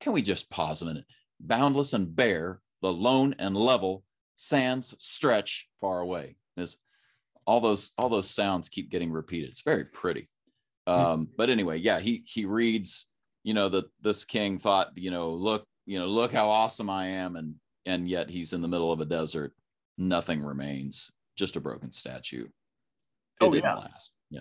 can 0.00 0.12
we 0.12 0.22
just 0.22 0.50
pause 0.50 0.82
a 0.82 0.84
minute? 0.84 1.06
Boundless 1.40 1.94
and 1.94 2.14
bare, 2.14 2.60
the 2.82 2.92
lone 2.92 3.34
and 3.38 3.56
level 3.56 4.04
sands 4.36 4.94
stretch 4.98 5.68
far 5.80 6.00
away. 6.00 6.36
All 7.48 7.60
those 7.62 7.92
all 7.96 8.10
those 8.10 8.28
sounds 8.28 8.68
keep 8.68 8.90
getting 8.90 9.10
repeated. 9.10 9.48
It's 9.48 9.62
very 9.62 9.86
pretty. 9.86 10.28
Um, 10.86 11.28
but 11.36 11.48
anyway, 11.48 11.78
yeah, 11.78 11.98
he 11.98 12.22
he 12.26 12.44
reads, 12.44 13.08
you 13.42 13.54
know, 13.54 13.70
that 13.70 13.86
this 14.02 14.24
king 14.24 14.58
thought, 14.58 14.90
you 14.96 15.10
know, 15.10 15.30
look, 15.30 15.64
you 15.86 15.98
know, 15.98 16.06
look 16.06 16.30
how 16.30 16.50
awesome 16.50 16.90
I 16.90 17.06
am, 17.06 17.36
and 17.36 17.54
and 17.86 18.06
yet 18.06 18.28
he's 18.28 18.52
in 18.52 18.60
the 18.60 18.68
middle 18.68 18.92
of 18.92 19.00
a 19.00 19.06
desert. 19.06 19.54
Nothing 19.96 20.42
remains, 20.42 21.10
just 21.36 21.56
a 21.56 21.60
broken 21.60 21.90
statue. 21.90 22.44
It 22.44 22.50
Oh, 23.40 23.50
didn't 23.50 23.64
yeah. 23.64 23.74
last. 23.76 24.10
Yeah. 24.30 24.40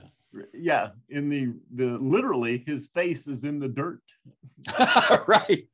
Yeah, 0.53 0.89
in 1.09 1.29
the 1.29 1.53
the 1.73 1.97
literally 1.97 2.63
his 2.67 2.89
face 2.93 3.25
is 3.27 3.45
in 3.45 3.59
the 3.59 3.69
dirt. 3.69 4.01
right. 5.27 5.65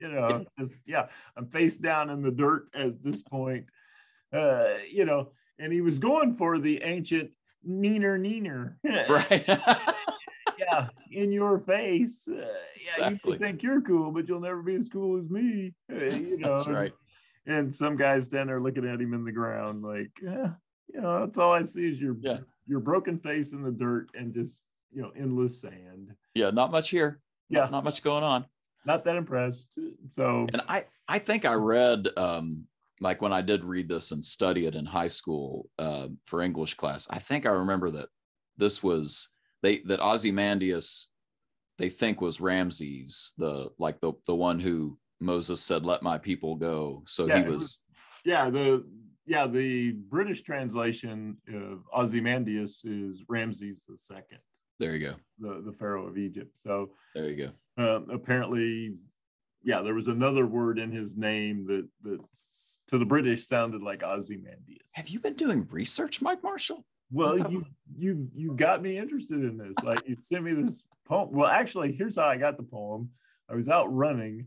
you 0.00 0.08
know 0.10 0.44
just 0.58 0.74
yeah 0.84 1.06
i'm 1.36 1.46
face 1.46 1.76
down 1.76 2.10
in 2.10 2.22
the 2.22 2.30
dirt 2.30 2.64
at 2.74 3.00
this 3.04 3.22
point 3.22 3.66
uh 4.32 4.74
you 4.90 5.04
know 5.04 5.30
and 5.58 5.72
he 5.72 5.80
was 5.80 5.98
going 5.98 6.34
for 6.34 6.58
the 6.58 6.82
ancient 6.82 7.30
neener 7.68 8.18
neener 8.20 8.74
Right. 9.08 9.44
yeah 10.58 10.88
in 11.10 11.32
your 11.32 11.58
face 11.58 12.26
uh, 12.28 12.34
yeah 12.36 13.06
Exactly. 13.08 13.32
you 13.32 13.38
think 13.38 13.62
you're 13.62 13.80
cool 13.80 14.10
but 14.10 14.28
you'll 14.28 14.40
never 14.40 14.62
be 14.62 14.74
as 14.74 14.88
cool 14.88 15.18
as 15.18 15.28
me 15.30 15.72
uh, 15.92 15.96
you 15.96 16.38
know 16.40 16.56
That's 16.56 16.68
right. 16.68 16.92
and 17.46 17.74
some 17.74 17.96
guys 17.96 18.28
down 18.28 18.46
there 18.48 18.60
looking 18.60 18.86
at 18.88 19.00
him 19.00 19.14
in 19.14 19.24
the 19.24 19.32
ground 19.32 19.82
like 19.82 20.10
yeah 20.22 20.50
you 20.92 21.00
know 21.00 21.20
that's 21.20 21.38
all 21.38 21.52
i 21.52 21.62
see 21.62 21.88
is 21.90 22.00
your 22.00 22.16
Yeah. 22.20 22.38
your 22.66 22.80
broken 22.80 23.18
face 23.18 23.52
in 23.52 23.62
the 23.62 23.70
dirt 23.72 24.08
and 24.14 24.34
just 24.34 24.62
you 24.92 25.02
know 25.02 25.10
endless 25.16 25.60
sand 25.60 26.12
Yeah. 26.34 26.50
Not 26.50 26.70
much 26.70 26.90
here. 26.90 27.20
Not- 27.50 27.64
Yeah. 27.64 27.68
Not, 27.70 27.84
much 27.84 28.02
going 28.02 28.24
on. 28.24 28.44
not 28.84 29.04
that 29.04 29.16
impressed 29.16 29.78
so 30.10 30.46
And 30.52 30.62
I, 30.68 30.84
I 31.08 31.18
think 31.18 31.44
I 31.44 31.54
read, 31.54 32.08
um, 32.16 32.66
like 33.02 33.20
when 33.20 33.32
I 33.32 33.42
did 33.42 33.64
read 33.64 33.88
this 33.88 34.12
and 34.12 34.24
study 34.24 34.66
it 34.66 34.74
in 34.74 34.86
high 34.86 35.08
school 35.08 35.68
uh, 35.78 36.08
for 36.24 36.40
English 36.40 36.74
class, 36.74 37.06
I 37.10 37.18
think 37.18 37.44
I 37.44 37.50
remember 37.50 37.90
that 37.90 38.08
this 38.56 38.82
was 38.82 39.28
they 39.62 39.78
that 39.86 40.00
Ozymandias 40.00 41.08
they 41.78 41.88
think 41.88 42.20
was 42.20 42.40
Ramses, 42.40 43.32
the 43.38 43.70
like 43.78 44.00
the 44.00 44.12
the 44.26 44.34
one 44.34 44.60
who 44.60 44.98
Moses 45.20 45.60
said, 45.60 45.84
"Let 45.84 46.02
my 46.02 46.16
people 46.18 46.54
go." 46.54 47.02
So 47.06 47.26
Yeah, 47.26 47.42
he 47.42 47.50
was, 47.50 47.62
was- 47.62 47.80
yeah 48.24 48.50
the 48.50 48.84
yeah 49.26 49.46
the 49.46 49.92
british 49.92 50.42
translation 50.42 51.36
of 51.48 51.84
ozymandias 51.94 52.82
is 52.84 53.24
ramses 53.28 53.84
the 53.88 53.96
second 53.96 54.38
there 54.78 54.96
you 54.96 55.06
go, 55.08 55.14
the, 55.38 55.62
the 55.64 55.72
pharaoh 55.72 56.06
of 56.06 56.18
egypt 56.18 56.52
so 56.56 56.90
there 57.14 57.28
you 57.28 57.50
go. 57.76 57.82
um, 57.84 58.08
apparently 58.10 58.94
yeah 59.64 59.80
there 59.82 59.94
was 59.94 60.08
another 60.08 60.46
word 60.46 60.78
in 60.78 60.90
his 60.90 61.16
name 61.16 61.66
that 61.66 61.86
that 62.02 62.18
to 62.88 62.98
the 62.98 63.04
british 63.04 63.46
sounded 63.46 63.82
like 63.82 64.02
ozymandias. 64.02 64.90
Have 64.94 65.08
you 65.08 65.20
been 65.20 65.34
doing 65.34 65.66
research, 65.70 66.20
Mike 66.22 66.42
Marshall? 66.42 66.84
well 67.10 67.38
you 67.50 67.64
you 67.96 68.28
you 68.34 68.54
got 68.54 68.80
me 68.82 68.96
interested 68.96 69.44
in 69.44 69.58
this. 69.58 69.76
Like 69.84 70.06
you 70.08 70.16
sent 70.20 70.44
me 70.44 70.54
this 70.54 70.84
poem. 71.06 71.30
Well 71.30 71.46
actually 71.48 71.92
here's 71.92 72.16
how 72.16 72.26
i 72.26 72.36
got 72.36 72.56
the 72.56 72.62
poem. 72.62 73.10
I 73.50 73.54
was 73.54 73.68
out 73.68 73.92
running 73.92 74.46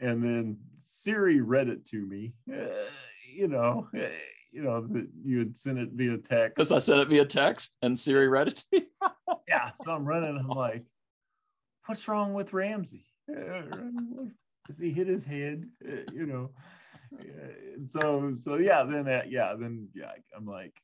and 0.00 0.22
then 0.22 0.56
siri 0.78 1.40
read 1.40 1.68
it 1.68 1.84
to 1.86 2.04
me. 2.06 2.32
Uh, 2.52 2.66
you 3.32 3.46
know 3.48 3.86
uh, 3.96 4.06
you 4.50 4.62
know 4.62 4.80
that 4.80 5.06
you 5.24 5.38
had 5.38 5.56
sent 5.56 5.78
it 5.78 5.90
via 5.92 6.18
text. 6.18 6.56
Because 6.56 6.72
I 6.72 6.80
sent 6.80 7.00
it 7.00 7.08
via 7.08 7.24
text 7.24 7.74
and 7.82 7.96
Siri 7.96 8.26
read 8.28 8.48
it 8.48 8.56
to 8.56 8.64
me. 8.72 8.86
yeah 9.48 9.70
so 9.84 9.92
i'm 9.92 10.04
running 10.04 10.34
That's 10.34 10.44
i'm 10.44 10.50
awesome. 10.50 10.58
like 10.58 10.84
what's 11.86 12.06
wrong 12.08 12.34
with 12.34 12.52
ramsey 12.52 13.04
Does 14.70 14.78
he 14.78 14.90
hit 14.90 15.06
his 15.06 15.24
head 15.24 15.68
Uh, 15.86 16.04
you 16.12 16.26
know 16.26 16.50
Uh, 17.12 17.86
so 17.88 18.34
so 18.38 18.56
yeah 18.56 18.84
then 18.84 19.08
uh, 19.08 19.22
yeah 19.26 19.54
then 19.58 19.88
yeah 19.94 20.12
i'm 20.36 20.46
like 20.46 20.74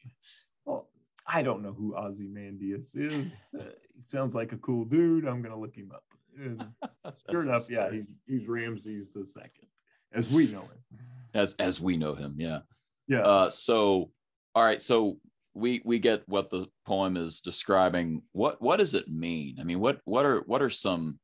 well 0.64 0.88
i 1.26 1.40
don't 1.40 1.62
know 1.62 1.72
who 1.72 1.94
ozymandias 1.94 2.94
is 2.96 3.26
Uh, 3.58 3.62
he 3.94 4.02
sounds 4.10 4.34
like 4.34 4.52
a 4.52 4.58
cool 4.58 4.84
dude 4.84 5.24
i'm 5.24 5.40
gonna 5.40 5.58
look 5.58 5.76
him 5.76 5.92
up 5.94 6.04
and 6.36 6.64
sure 7.30 7.42
enough 7.42 7.70
yeah 7.70 7.90
he's, 7.92 8.06
he's 8.26 8.48
ramses 8.48 9.12
the 9.12 9.24
second 9.24 9.68
as 10.12 10.28
we 10.28 10.48
know 10.48 10.62
him 10.62 10.98
as 11.36 11.54
as 11.58 11.80
we 11.80 11.96
know 11.96 12.14
him, 12.14 12.34
yeah. 12.38 12.60
yeah 13.06 13.20
Uh, 13.20 13.50
so, 13.50 14.10
all 14.54 14.64
right. 14.64 14.80
So 14.80 15.18
we 15.54 15.82
we 15.84 15.98
get 15.98 16.22
what 16.26 16.50
the 16.50 16.66
poem 16.86 17.16
is 17.16 17.40
describing. 17.40 18.22
What 18.32 18.60
what 18.60 18.78
does 18.78 18.94
it 18.94 19.08
mean? 19.08 19.58
I 19.60 19.64
mean, 19.64 19.80
what 19.80 20.00
what 20.04 20.24
are 20.26 20.40
what 20.46 20.62
are 20.62 20.70
some 20.70 21.18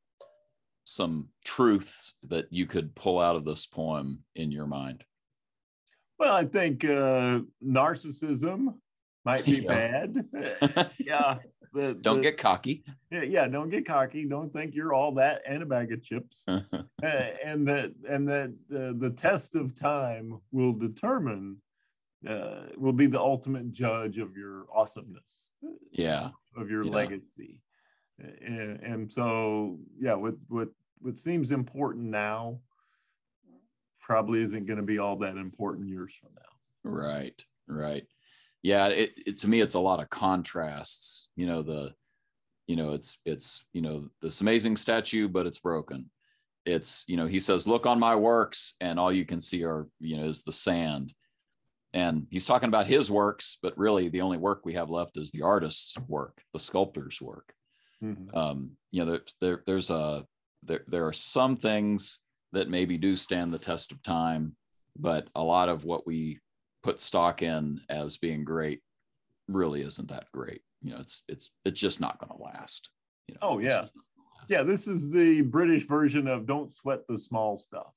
some 0.85 1.29
truths 1.45 2.13
that 2.23 2.47
you 2.51 2.65
could 2.65 2.93
pull 2.95 3.19
out 3.19 3.35
of 3.35 3.45
this 3.45 3.65
poem 3.65 4.23
in 4.35 4.51
your 4.51 4.67
mind? 4.67 5.03
well 6.19 6.33
i 6.35 6.45
think 6.45 6.85
uh 6.85 7.39
narcissism 7.65 8.73
might 9.25 9.43
be 9.45 9.51
Yeah. 9.61 9.67
bad 9.67 10.25
yeah 10.99 11.37
the, 11.73 11.95
Don't 11.95 12.17
the- 12.17 12.21
get 12.21 12.37
cocky. 12.37 12.83
yeah, 13.09 13.23
yeah 13.23 13.47
don't 13.47 13.69
get 13.69 13.85
cocky 13.85 14.25
don't 14.27 14.53
think 14.53 14.75
you're 14.75 14.93
all 14.93 15.11
that 15.13 15.41
and 15.47 15.63
a 15.63 15.65
bag 15.65 15.91
of 15.91 16.03
chips 16.03 16.45
uh, 16.47 16.61
and 17.03 17.67
that 17.67 17.93
and 18.07 18.27
that 18.27 18.49
uh, 18.71 18.93
the 18.99 19.09
test 19.15 19.55
of 19.55 19.73
time 19.73 20.39
will 20.51 20.73
determine 20.73 21.57
uh, 22.29 22.67
will 22.77 22.93
be 22.93 23.07
the 23.07 23.19
ultimate 23.19 23.71
judge 23.71 24.17
of 24.19 24.37
your 24.37 24.65
awesomeness 24.73 25.49
yeah, 25.91 26.29
of 26.55 26.69
your 26.69 26.83
Yeah. 26.85 26.91
legacy 26.91 27.59
and, 28.45 28.79
and 28.81 29.11
so 29.11 29.77
yeah 29.99 30.13
what 30.13 30.35
what 30.47 30.69
what 31.01 31.17
seems 31.17 31.51
important 31.51 32.05
now 32.05 32.59
probably 33.99 34.41
isn't 34.41 34.65
going 34.65 34.77
to 34.77 34.83
be 34.83 34.99
all 34.99 35.15
that 35.17 35.37
important 35.37 35.87
years 35.87 36.13
from 36.13 36.29
now 36.35 36.89
right, 36.91 37.41
right. 37.67 38.05
Yeah, 38.61 38.87
it, 38.87 39.11
it 39.25 39.37
to 39.39 39.49
me 39.49 39.59
it's 39.59 39.73
a 39.73 39.79
lot 39.79 39.99
of 39.99 40.09
contrasts. 40.09 41.29
You 41.35 41.47
know 41.47 41.63
the, 41.63 41.93
you 42.67 42.77
know 42.77 42.93
it's 42.93 43.17
it's 43.25 43.65
you 43.73 43.81
know 43.81 44.07
this 44.21 44.39
amazing 44.41 44.77
statue, 44.77 45.27
but 45.27 45.45
it's 45.45 45.59
broken. 45.59 46.09
It's 46.65 47.03
you 47.07 47.17
know 47.17 47.25
he 47.25 47.41
says, 47.41 47.67
"Look 47.67 47.85
on 47.85 47.99
my 47.99 48.15
works," 48.15 48.75
and 48.79 48.97
all 48.99 49.11
you 49.11 49.25
can 49.25 49.41
see 49.41 49.65
are 49.65 49.87
you 49.99 50.15
know 50.17 50.29
is 50.29 50.43
the 50.43 50.53
sand. 50.53 51.13
and 51.93 52.25
he's 52.31 52.45
talking 52.45 52.69
about 52.69 52.87
his 52.87 53.11
works 53.11 53.57
but 53.61 53.77
really 53.77 54.09
the 54.09 54.21
only 54.21 54.37
work 54.37 54.61
we 54.65 54.73
have 54.73 54.89
left 54.89 55.17
is 55.17 55.31
the 55.31 55.43
artist's 55.43 55.97
work 56.07 56.41
the 56.53 56.59
sculptor's 56.59 57.21
work 57.21 57.53
Mhm. 58.03 58.35
um 58.35 58.71
you 58.91 59.03
know 59.05 59.11
there, 59.11 59.21
there 59.39 59.63
there's 59.65 59.89
a 59.89 60.25
there, 60.63 60.83
there 60.87 61.07
are 61.07 61.13
some 61.13 61.55
things 61.57 62.19
that 62.51 62.69
maybe 62.69 62.97
do 62.97 63.15
stand 63.15 63.53
the 63.53 63.59
test 63.59 63.91
of 63.91 64.01
time 64.03 64.55
but 64.97 65.27
a 65.35 65.43
lot 65.43 65.69
of 65.69 65.85
what 65.85 66.05
we 66.05 66.39
put 66.83 66.99
stock 66.99 67.41
in 67.41 67.81
as 67.89 68.17
being 68.17 68.43
great 68.43 68.81
really 69.47 69.81
isn't 69.81 70.09
that 70.09 70.25
great 70.33 70.61
you 70.81 70.91
know 70.91 70.99
it's 70.99 71.23
it's 71.29 71.51
it's 71.65 71.79
just 71.79 72.01
not 72.01 72.19
going 72.19 72.31
to 72.37 72.43
last 72.43 72.89
you 73.27 73.35
know 73.35 73.39
Oh, 73.41 73.59
yeah. 73.59 73.81
just 73.81 73.95
not 73.95 74.03
gonna 74.17 74.37
last. 74.39 74.51
yeah 74.51 74.63
this 74.63 74.87
is 74.87 75.09
the 75.11 75.41
british 75.41 75.85
version 75.87 76.27
of 76.27 76.45
don't 76.45 76.73
sweat 76.73 77.07
the 77.07 77.17
small 77.17 77.57
stuff 77.57 77.93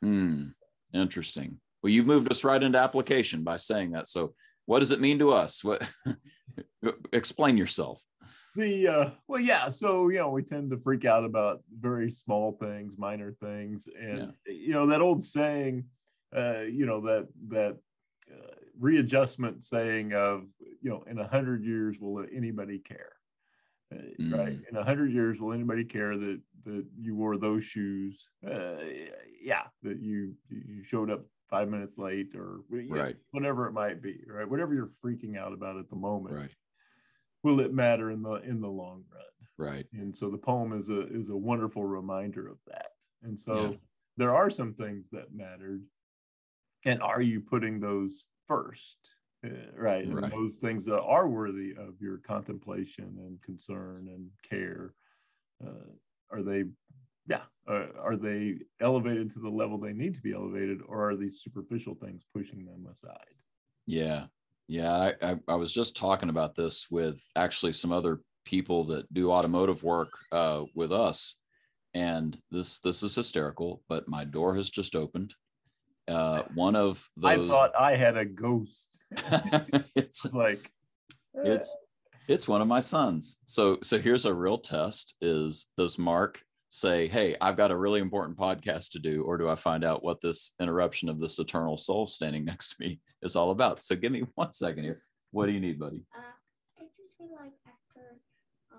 Hmm, 0.00 0.50
interesting. 0.92 1.58
Well, 1.82 1.90
you've 1.90 2.06
moved 2.06 2.30
us 2.30 2.44
right 2.44 2.62
into 2.62 2.78
application 2.78 3.42
by 3.42 3.56
saying 3.56 3.90
that. 3.92 4.06
So, 4.06 4.32
what 4.66 4.78
does 4.78 4.92
it 4.92 5.00
mean 5.00 5.18
to 5.18 5.32
us? 5.32 5.64
What? 5.64 5.90
explain 7.12 7.56
yourself. 7.56 8.00
The 8.58 8.88
uh 8.88 9.10
well 9.28 9.40
yeah 9.40 9.68
so 9.68 10.08
you 10.08 10.18
know 10.18 10.30
we 10.30 10.42
tend 10.42 10.70
to 10.70 10.76
freak 10.76 11.04
out 11.04 11.24
about 11.24 11.62
very 11.80 12.10
small 12.10 12.52
things 12.60 12.98
minor 12.98 13.32
things 13.40 13.88
and 13.98 14.18
you 14.46 14.72
know 14.72 14.86
that 14.86 15.00
old 15.00 15.24
saying 15.24 15.84
uh 16.36 16.60
you 16.60 16.84
know 16.84 17.00
that 17.00 17.28
that 17.48 17.76
uh, 18.30 18.54
readjustment 18.78 19.64
saying 19.64 20.12
of 20.12 20.48
you 20.82 20.90
know 20.90 21.02
in 21.08 21.18
a 21.18 21.26
hundred 21.28 21.64
years 21.64 21.98
will 22.00 22.26
anybody 22.34 22.78
care 22.78 23.12
uh, 23.94 23.96
right 24.36 24.58
Mm. 24.58 24.68
in 24.70 24.76
a 24.76 24.84
hundred 24.84 25.12
years 25.12 25.40
will 25.40 25.52
anybody 25.52 25.84
care 25.84 26.16
that 26.18 26.40
that 26.64 26.84
you 27.00 27.14
wore 27.14 27.38
those 27.38 27.64
shoes 27.64 28.30
uh 28.46 28.76
yeah 29.40 29.62
that 29.82 30.00
you 30.00 30.34
you 30.50 30.82
showed 30.82 31.10
up 31.10 31.24
five 31.48 31.68
minutes 31.70 31.96
late 31.96 32.34
or 32.34 32.60
you 32.70 32.82
know, 32.90 32.96
Right. 32.96 33.16
whatever 33.30 33.66
it 33.68 33.72
might 33.72 34.02
be 34.02 34.20
right 34.26 34.48
whatever 34.48 34.74
you're 34.74 34.90
freaking 35.02 35.38
out 35.38 35.52
about 35.54 35.78
at 35.78 35.88
the 35.88 35.96
moment 35.96 36.34
Right. 36.34 36.50
Will 37.48 37.60
it 37.60 37.72
matter 37.72 38.10
in 38.10 38.22
the 38.22 38.34
in 38.34 38.60
the 38.60 38.68
long 38.68 39.04
run 39.12 39.22
Right. 39.56 39.86
and 39.92 40.16
so 40.16 40.30
the 40.30 40.38
poem 40.38 40.72
is 40.72 40.88
a 40.90 41.00
is 41.08 41.30
a 41.30 41.36
wonderful 41.36 41.84
reminder 41.84 42.48
of 42.48 42.58
that 42.66 42.92
and 43.22 43.38
so 43.38 43.72
Yeah. 43.72 43.76
there 44.16 44.34
are 44.34 44.50
some 44.50 44.74
things 44.74 45.08
that 45.10 45.32
mattered 45.32 45.82
and 46.84 47.02
are 47.02 47.20
you 47.22 47.40
putting 47.40 47.80
those 47.80 48.26
first 48.46 48.98
Uh, 49.44 49.70
right 49.76 50.04
and 50.04 50.14
Right. 50.14 50.32
those 50.32 50.54
things 50.60 50.84
that 50.84 51.00
are 51.00 51.28
worthy 51.28 51.70
of 51.76 52.00
your 52.00 52.18
contemplation 52.18 53.08
and 53.24 53.40
concern 53.42 54.08
and 54.08 54.30
care 54.42 54.94
uh, 55.66 55.90
are 56.30 56.42
they 56.42 56.64
yeah 57.26 57.44
uh, 57.68 57.88
are 58.08 58.16
they 58.16 58.58
elevated 58.80 59.30
to 59.30 59.40
the 59.40 59.48
level 59.62 59.78
they 59.78 59.92
need 60.02 60.14
to 60.14 60.22
be 60.28 60.32
elevated 60.32 60.78
or 60.88 61.08
are 61.10 61.16
these 61.16 61.40
superficial 61.40 61.94
things 61.94 62.24
pushing 62.36 62.64
them 62.64 62.86
aside 62.90 63.34
Yeah. 63.86 64.26
Yeah. 64.68 64.94
I, 64.94 65.14
I, 65.22 65.36
I 65.48 65.54
was 65.54 65.72
just 65.72 65.96
talking 65.96 66.28
about 66.28 66.54
this 66.54 66.86
with 66.90 67.20
actually 67.34 67.72
some 67.72 67.92
other 67.92 68.20
people 68.44 68.84
that 68.84 69.12
do 69.12 69.30
automotive 69.32 69.82
work 69.82 70.10
uh, 70.32 70.64
with 70.74 70.92
us. 70.92 71.34
And 71.94 72.38
this 72.50 72.80
this 72.80 73.02
is 73.02 73.14
hysterical, 73.14 73.82
but 73.88 74.08
my 74.08 74.24
door 74.24 74.54
has 74.54 74.70
just 74.70 74.94
opened. 74.94 75.34
Uh, 76.06 76.42
one 76.54 76.74
of 76.74 77.06
those. 77.18 77.50
i 77.50 77.52
thought 77.52 77.72
i 77.78 77.94
had 77.94 78.16
a 78.16 78.24
ghost 78.24 79.02
it's 79.94 80.24
like 80.32 80.70
it's 81.34 81.76
it's 82.28 82.48
one 82.48 82.62
of 82.62 82.68
my 82.68 82.80
sons 82.80 83.36
so 83.44 83.76
so 83.82 83.98
here's 83.98 84.24
a 84.24 84.32
real 84.32 84.56
test 84.56 85.14
is 85.20 85.66
does 85.76 85.98
mark 85.98 86.40
say 86.70 87.08
hey 87.08 87.34
i've 87.40 87.56
got 87.56 87.70
a 87.70 87.76
really 87.76 88.00
important 88.00 88.36
podcast 88.36 88.90
to 88.90 88.98
do 88.98 89.22
or 89.22 89.38
do 89.38 89.48
i 89.48 89.54
find 89.54 89.82
out 89.84 90.04
what 90.04 90.20
this 90.20 90.54
interruption 90.60 91.08
of 91.08 91.18
this 91.18 91.38
eternal 91.38 91.76
soul 91.78 92.06
standing 92.06 92.44
next 92.50 92.68
to 92.68 92.76
me 92.80 93.00
is 93.22 93.34
all 93.36 93.50
about? 93.50 93.82
So 93.82 93.96
give 93.96 94.12
me 94.12 94.24
one 94.34 94.52
second 94.52 94.84
here. 94.84 95.02
What 95.30 95.46
do 95.46 95.52
you 95.52 95.60
need 95.60 95.78
buddy? 95.78 96.04
Uh, 96.16 96.20
I 96.78 96.82
just 97.00 97.16
feel 97.18 97.30
like 97.32 97.52
after 97.66 98.18
um, 98.72 98.78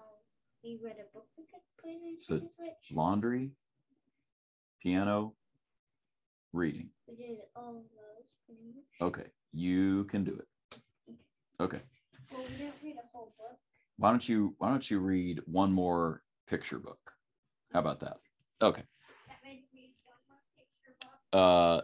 we 0.63 0.79
read 0.83 0.95
a 0.97 1.13
book, 1.13 1.25
we 1.37 1.43
could 1.45 1.61
play 1.81 1.97
the 2.01 2.23
So, 2.23 2.37
Switch. 2.55 2.91
laundry 2.95 3.51
piano 4.81 5.33
reading. 6.53 6.89
We 7.07 7.15
did 7.15 7.37
all 7.55 7.69
of 7.69 7.75
those 7.75 8.25
pretty 8.45 8.61
much. 8.75 9.13
okay 9.13 9.29
you 9.51 10.03
can 10.05 10.23
do 10.23 10.37
it. 10.39 10.79
Okay. 11.59 11.81
Well, 12.31 12.43
we 12.43 12.55
didn't 12.57 12.75
read 12.83 12.95
a 12.97 13.07
whole 13.11 13.33
book. 13.37 13.57
why 13.97 14.11
don't 14.11 14.29
you 14.29 14.53
why 14.59 14.69
don't 14.69 14.89
you 14.89 14.99
read 14.99 15.41
one 15.45 15.71
more 15.73 16.21
picture 16.47 16.77
book 16.79 16.99
how 17.71 17.79
about 17.79 17.99
that? 18.01 18.17
Okay. 18.61 18.83
Uh 21.31 21.81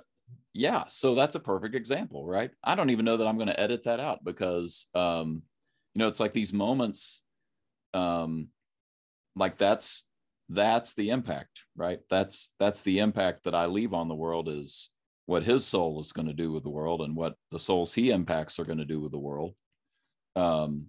yeah 0.58 0.86
so 0.88 1.14
that's 1.14 1.36
a 1.36 1.40
perfect 1.40 1.76
example 1.76 2.26
right? 2.26 2.50
I 2.64 2.76
don't 2.76 2.90
even 2.90 3.06
know 3.06 3.18
that 3.18 3.28
i'm 3.28 3.38
going 3.38 3.50
to 3.50 3.60
edit 3.60 3.84
that 3.84 4.00
out 4.00 4.24
because 4.24 4.88
um 4.96 5.44
you 5.94 6.00
know 6.00 6.08
it's 6.08 6.20
like 6.20 6.34
these 6.34 6.54
moments 6.54 7.24
um 7.94 8.48
like 9.36 9.58
that's 9.58 10.06
that's 10.50 10.94
the 10.94 11.10
impact 11.10 11.64
right? 11.76 12.00
That's 12.10 12.54
that's 12.60 12.82
the 12.84 13.00
impact 13.00 13.44
that 13.44 13.54
i 13.54 13.66
leave 13.66 13.94
on 13.94 14.08
the 14.08 14.16
world 14.16 14.48
is 14.50 14.90
what 15.26 15.44
his 15.44 15.66
soul 15.66 16.00
is 16.00 16.12
going 16.12 16.28
to 16.28 16.34
do 16.34 16.52
with 16.52 16.64
the 16.64 16.70
world 16.70 17.02
and 17.02 17.16
what 17.16 17.36
the 17.52 17.60
souls 17.60 17.94
he 17.94 18.12
impacts 18.12 18.58
are 18.58 18.66
going 18.66 18.78
to 18.78 18.86
do 18.86 19.02
with 19.02 19.12
the 19.12 19.20
world. 19.20 19.54
Um 20.36 20.88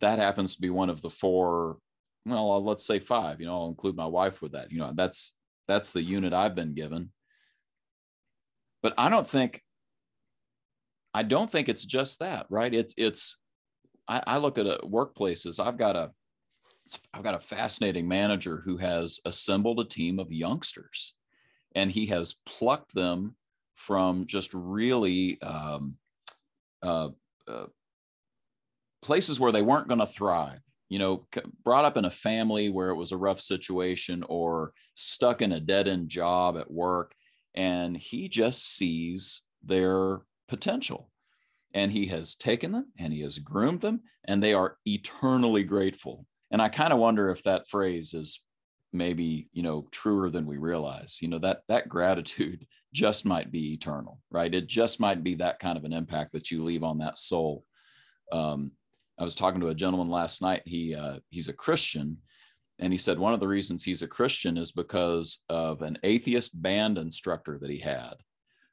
that 0.00 0.18
happens 0.18 0.54
to 0.54 0.60
be 0.60 0.70
one 0.70 0.90
of 0.90 1.02
the 1.02 1.10
four 1.10 1.78
well, 2.26 2.52
uh, 2.52 2.58
let's 2.58 2.84
say 2.84 2.98
five. 2.98 3.40
You 3.40 3.46
know, 3.46 3.62
I'll 3.62 3.68
include 3.68 3.96
my 3.96 4.06
wife 4.06 4.42
with 4.42 4.52
that. 4.52 4.72
You 4.72 4.78
know, 4.78 4.92
that's 4.94 5.34
that's 5.68 5.92
the 5.92 6.02
unit 6.02 6.32
I've 6.32 6.54
been 6.54 6.74
given. 6.74 7.10
But 8.82 8.94
I 8.98 9.08
don't 9.08 9.26
think 9.26 9.62
I 11.14 11.22
don't 11.22 11.50
think 11.50 11.68
it's 11.68 11.84
just 11.84 12.18
that, 12.18 12.46
right? 12.50 12.72
It's 12.74 12.94
it's 12.98 13.38
I, 14.08 14.22
I 14.26 14.36
look 14.38 14.58
at 14.58 14.66
uh, 14.66 14.78
workplaces. 14.84 15.64
I've 15.64 15.78
got 15.78 15.96
a 15.96 16.10
I've 17.14 17.22
got 17.24 17.34
a 17.34 17.40
fascinating 17.40 18.06
manager 18.06 18.60
who 18.64 18.76
has 18.76 19.20
assembled 19.24 19.80
a 19.80 19.84
team 19.84 20.18
of 20.18 20.32
youngsters, 20.32 21.14
and 21.74 21.90
he 21.90 22.06
has 22.06 22.36
plucked 22.44 22.94
them 22.94 23.36
from 23.74 24.26
just 24.26 24.52
really 24.52 25.40
um, 25.42 25.96
uh, 26.82 27.10
uh, 27.48 27.66
places 29.02 29.38
where 29.38 29.52
they 29.52 29.62
weren't 29.62 29.88
going 29.88 30.00
to 30.00 30.06
thrive. 30.06 30.60
You 30.88 30.98
know, 30.98 31.26
brought 31.64 31.84
up 31.84 31.96
in 31.96 32.04
a 32.04 32.10
family 32.10 32.68
where 32.68 32.90
it 32.90 32.96
was 32.96 33.12
a 33.12 33.16
rough 33.16 33.40
situation 33.40 34.24
or 34.28 34.72
stuck 34.94 35.42
in 35.42 35.52
a 35.52 35.60
dead 35.60 35.88
end 35.88 36.08
job 36.08 36.56
at 36.56 36.70
work. 36.70 37.14
And 37.54 37.96
he 37.96 38.28
just 38.28 38.76
sees 38.76 39.42
their 39.64 40.20
potential. 40.48 41.10
And 41.74 41.90
he 41.90 42.06
has 42.06 42.36
taken 42.36 42.72
them 42.72 42.92
and 42.98 43.12
he 43.12 43.20
has 43.22 43.38
groomed 43.38 43.80
them, 43.80 44.02
and 44.24 44.42
they 44.42 44.54
are 44.54 44.78
eternally 44.86 45.64
grateful. 45.64 46.26
And 46.50 46.62
I 46.62 46.68
kind 46.68 46.92
of 46.92 46.98
wonder 46.98 47.30
if 47.30 47.42
that 47.42 47.68
phrase 47.68 48.14
is 48.14 48.42
maybe 48.92 49.48
you 49.52 49.62
know 49.62 49.86
truer 49.90 50.30
than 50.30 50.46
we 50.46 50.56
realize 50.56 51.18
you 51.20 51.28
know 51.28 51.38
that 51.38 51.62
that 51.68 51.88
gratitude 51.88 52.66
just 52.94 53.26
might 53.26 53.52
be 53.52 53.74
eternal 53.74 54.18
right 54.30 54.54
it 54.54 54.66
just 54.66 55.00
might 55.00 55.22
be 55.22 55.34
that 55.34 55.58
kind 55.58 55.76
of 55.76 55.84
an 55.84 55.92
impact 55.92 56.32
that 56.32 56.50
you 56.50 56.62
leave 56.64 56.82
on 56.82 56.98
that 56.98 57.18
soul 57.18 57.62
um, 58.32 58.70
I 59.18 59.24
was 59.24 59.34
talking 59.34 59.60
to 59.60 59.68
a 59.68 59.74
gentleman 59.74 60.08
last 60.08 60.42
night. 60.42 60.62
He 60.64 60.94
uh, 60.94 61.18
he's 61.30 61.48
a 61.48 61.52
Christian, 61.52 62.18
and 62.78 62.92
he 62.92 62.98
said 62.98 63.18
one 63.18 63.34
of 63.34 63.40
the 63.40 63.48
reasons 63.48 63.82
he's 63.82 64.02
a 64.02 64.08
Christian 64.08 64.56
is 64.58 64.72
because 64.72 65.42
of 65.48 65.82
an 65.82 65.98
atheist 66.02 66.60
band 66.60 66.98
instructor 66.98 67.58
that 67.60 67.70
he 67.70 67.78
had, 67.78 68.14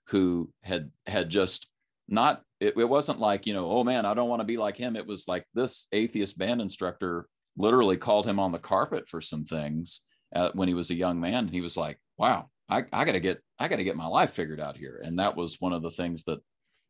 who 0.08 0.52
had 0.62 0.92
had 1.08 1.30
just 1.30 1.68
not. 2.08 2.42
It, 2.60 2.78
it 2.78 2.90
wasn't 2.90 3.20
like 3.20 3.48
you 3.48 3.54
know, 3.54 3.70
oh 3.70 3.84
man, 3.84 4.06
I 4.06 4.14
don't 4.14 4.30
want 4.30 4.42
to 4.42 4.46
be 4.46 4.58
like 4.58 4.78
him. 4.78 4.96
It 4.96 5.08
was 5.08 5.28
like 5.28 5.46
this 5.54 5.88
atheist 5.92 6.38
band 6.38 6.62
instructor 6.62 7.28
literally 7.58 7.98
called 7.98 8.26
him 8.26 8.40
on 8.40 8.52
the 8.52 8.60
carpet 8.60 9.08
for 9.08 9.22
some 9.22 9.46
things 9.46 10.02
uh, 10.36 10.52
when 10.54 10.68
he 10.68 10.74
was 10.74 10.90
a 10.90 10.96
young 10.96 11.20
man. 11.20 11.48
He 11.48 11.62
was 11.62 11.78
like, 11.78 12.00
wow, 12.18 12.50
I, 12.70 12.86
I 12.92 13.06
got 13.06 13.14
to 13.14 13.20
get 13.20 13.42
I 13.60 13.68
got 13.68 13.78
to 13.78 13.84
get 13.84 13.96
my 13.96 14.08
life 14.08 14.32
figured 14.32 14.60
out 14.60 14.78
here. 14.78 15.02
And 15.04 15.20
that 15.20 15.36
was 15.36 15.62
one 15.62 15.74
of 15.74 15.82
the 15.82 15.92
things 15.92 16.24
that 16.26 16.40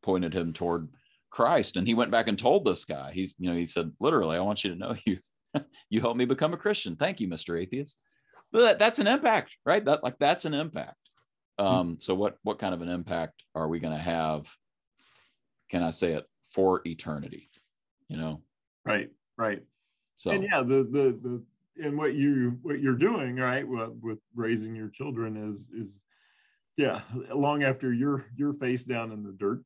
pointed 0.01 0.33
him 0.33 0.53
toward 0.53 0.89
Christ. 1.33 1.77
And 1.77 1.87
he 1.87 1.95
went 1.95 2.11
back 2.11 2.27
and 2.27 2.37
told 2.37 2.63
this 2.63 2.85
guy, 2.85 3.11
he's, 3.11 3.33
you 3.39 3.49
know, 3.49 3.57
he 3.57 3.65
said, 3.65 3.91
literally, 3.99 4.37
I 4.37 4.41
want 4.41 4.63
you 4.63 4.69
to 4.69 4.75
know 4.75 4.95
you, 5.03 5.17
you 5.89 5.99
helped 5.99 6.17
me 6.17 6.25
become 6.25 6.53
a 6.53 6.57
Christian. 6.57 6.95
Thank 6.95 7.19
you, 7.19 7.27
Mr. 7.27 7.59
Atheist. 7.59 7.97
But 8.51 8.61
that, 8.61 8.79
that's 8.79 8.99
an 8.99 9.07
impact, 9.07 9.57
right? 9.65 9.83
That 9.83 10.03
like 10.03 10.19
that's 10.19 10.45
an 10.45 10.53
impact. 10.53 10.95
Hmm. 11.59 11.65
Um, 11.65 11.97
so 11.99 12.13
what 12.13 12.37
what 12.43 12.59
kind 12.59 12.75
of 12.75 12.83
an 12.83 12.89
impact 12.89 13.43
are 13.55 13.67
we 13.67 13.79
going 13.79 13.97
to 13.97 14.03
have? 14.03 14.47
Can 15.71 15.81
I 15.81 15.89
say 15.89 16.13
it 16.13 16.25
for 16.53 16.81
eternity? 16.85 17.49
You 18.09 18.17
know, 18.17 18.43
right, 18.85 19.09
right. 19.35 19.63
So 20.17 20.29
and 20.29 20.43
yeah, 20.43 20.61
the 20.61 20.83
the 20.83 21.19
the 21.19 21.43
and 21.83 21.97
what 21.97 22.13
you 22.13 22.59
what 22.61 22.79
you're 22.79 22.93
doing 22.93 23.37
right 23.37 23.67
with, 23.67 23.89
with 24.03 24.19
raising 24.35 24.75
your 24.75 24.89
children 24.89 25.49
is 25.49 25.67
is 25.75 26.03
yeah 26.77 27.01
long 27.33 27.63
after 27.63 27.91
you're 27.91 28.25
you're 28.35 28.53
face 28.53 28.83
down 28.83 29.11
in 29.11 29.23
the 29.23 29.31
dirt 29.31 29.63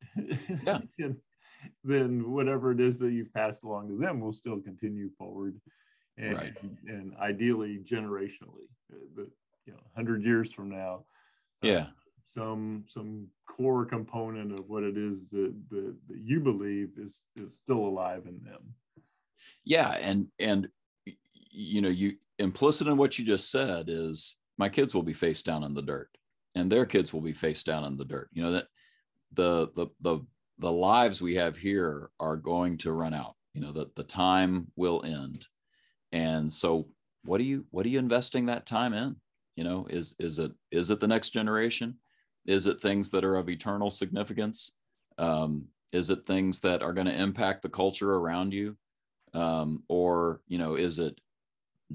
yeah 0.66 0.80
and, 1.00 1.18
then 1.84 2.32
whatever 2.32 2.72
it 2.72 2.80
is 2.80 3.00
that 3.00 3.12
you've 3.12 3.34
passed 3.34 3.64
along 3.64 3.88
to 3.90 3.98
them 3.98 4.20
will 4.20 4.34
still 4.34 4.60
continue 4.60 5.10
forward 5.18 5.60
and, 6.18 6.36
right. 6.36 6.54
and 6.88 7.16
ideally 7.18 7.80
generationally 7.84 8.68
uh, 8.94 9.06
but 9.16 9.28
you 9.66 9.74
know 9.74 9.80
100 9.94 10.24
years 10.24 10.52
from 10.54 10.70
now 10.70 11.04
uh, 11.64 11.68
yeah. 11.68 11.78
uh, 11.78 11.88
some 12.26 12.84
some 12.88 13.26
core 13.48 13.86
component 13.86 14.52
of 14.52 14.68
what 14.68 14.84
it 14.84 14.98
is 14.98 15.30
that, 15.30 15.54
that, 15.70 15.96
that 16.10 16.18
you 16.18 16.40
believe 16.40 16.90
is 16.98 17.24
is 17.38 17.56
still 17.56 17.80
alive 17.80 18.24
in 18.28 18.40
them. 18.44 18.74
Yeah 19.64 19.92
and 20.02 20.28
and 20.38 20.68
you 21.50 21.82
know 21.82 21.90
you 21.90 22.14
implicit 22.38 22.88
in 22.88 22.98
what 22.98 23.18
you 23.18 23.26
just 23.26 23.50
said 23.50 23.86
is 23.88 24.38
my 24.58 24.68
kids 24.70 24.94
will 24.94 25.04
be 25.04 25.14
face 25.14 25.42
down 25.42 25.64
in 25.64 25.74
the 25.74 25.82
dirt 25.82 26.10
and 26.54 26.72
their 26.72 26.86
kids 26.86 27.14
will 27.14 27.22
be 27.22 27.34
face 27.34 27.64
down 27.64 27.86
in 27.86 27.98
the 27.98 28.06
dirt. 28.06 28.30
You 28.34 28.44
know 28.44 28.52
that 28.52 28.68
the 29.34 29.70
the 29.76 29.88
the 30.02 30.26
the 30.60 30.72
lives 30.72 31.22
we 31.22 31.36
have 31.36 31.58
here 31.58 32.10
are 32.20 32.36
going 32.36 32.78
to 32.78 32.92
run 32.92 33.14
out. 33.14 33.36
You 33.54 33.62
know 33.62 33.72
that 33.74 33.96
the 33.96 34.04
time 34.04 34.68
will 34.76 35.04
end. 35.04 35.48
And 36.12 36.52
so 36.52 36.88
what 37.24 37.42
are 37.42 37.46
you 37.46 37.66
what 37.72 37.86
are 37.86 37.90
you 37.90 38.00
investing 38.00 38.46
that 38.46 38.66
time 38.66 38.94
in? 38.94 39.16
You 39.56 39.64
know 39.64 39.88
is 39.90 40.16
is 40.20 40.40
it 40.40 40.52
is 40.72 40.90
it 40.90 41.00
the 41.00 41.08
next 41.08 41.32
generation? 41.32 41.98
Is 42.46 42.68
it 42.68 42.82
things 42.82 43.10
that 43.12 43.26
are 43.26 43.36
of 43.36 43.50
eternal 43.50 43.90
significance? 43.90 44.76
Um, 45.18 45.68
is 45.92 46.10
it 46.10 46.26
things 46.26 46.62
that 46.62 46.82
are 46.82 46.94
going 46.94 47.08
to 47.08 47.22
impact 47.22 47.62
the 47.62 47.70
culture 47.70 48.14
around 48.16 48.54
you? 48.54 48.78
Um, 49.34 49.84
or 49.90 50.42
you 50.48 50.58
know 50.58 50.76
is 50.76 51.00
it 51.00 51.20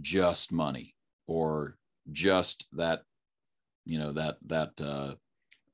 just 0.00 0.52
money 0.52 0.94
or 1.26 1.76
just 2.10 2.66
that 2.72 3.02
you 3.86 3.98
know 3.98 4.12
that 4.12 4.36
that 4.46 4.80
uh, 4.80 5.14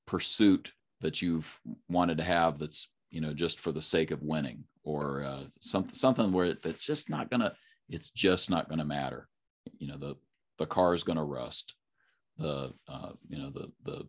pursuit 0.07 0.73
that 1.01 1.23
you've 1.23 1.59
wanted 1.89 2.19
to 2.19 2.25
have 2.25 2.59
that's 2.59 2.91
you 3.11 3.21
know 3.21 3.33
just 3.33 3.61
for 3.61 3.73
the 3.73 3.83
sake 3.83 4.11
of 4.11 4.23
winning 4.23 4.65
or 4.83 5.25
uh, 5.25 5.45
something 5.61 5.95
something 5.95 6.33
where 6.33 6.55
that's 6.55 6.85
just 6.85 7.11
not 7.11 7.31
gonna 7.31 7.53
it's 7.89 8.11
just 8.11 8.51
not 8.51 8.69
gonna 8.69 8.85
matter. 8.85 9.29
You 9.79 9.89
know 9.89 9.99
the 9.99 10.17
the 10.59 10.67
car 10.67 10.95
is 10.95 11.05
gonna 11.05 11.25
rust. 11.25 11.75
The 12.39 12.73
uh, 12.89 13.13
you 13.29 13.39
know 13.39 13.51
the 13.51 13.73
the 13.85 14.09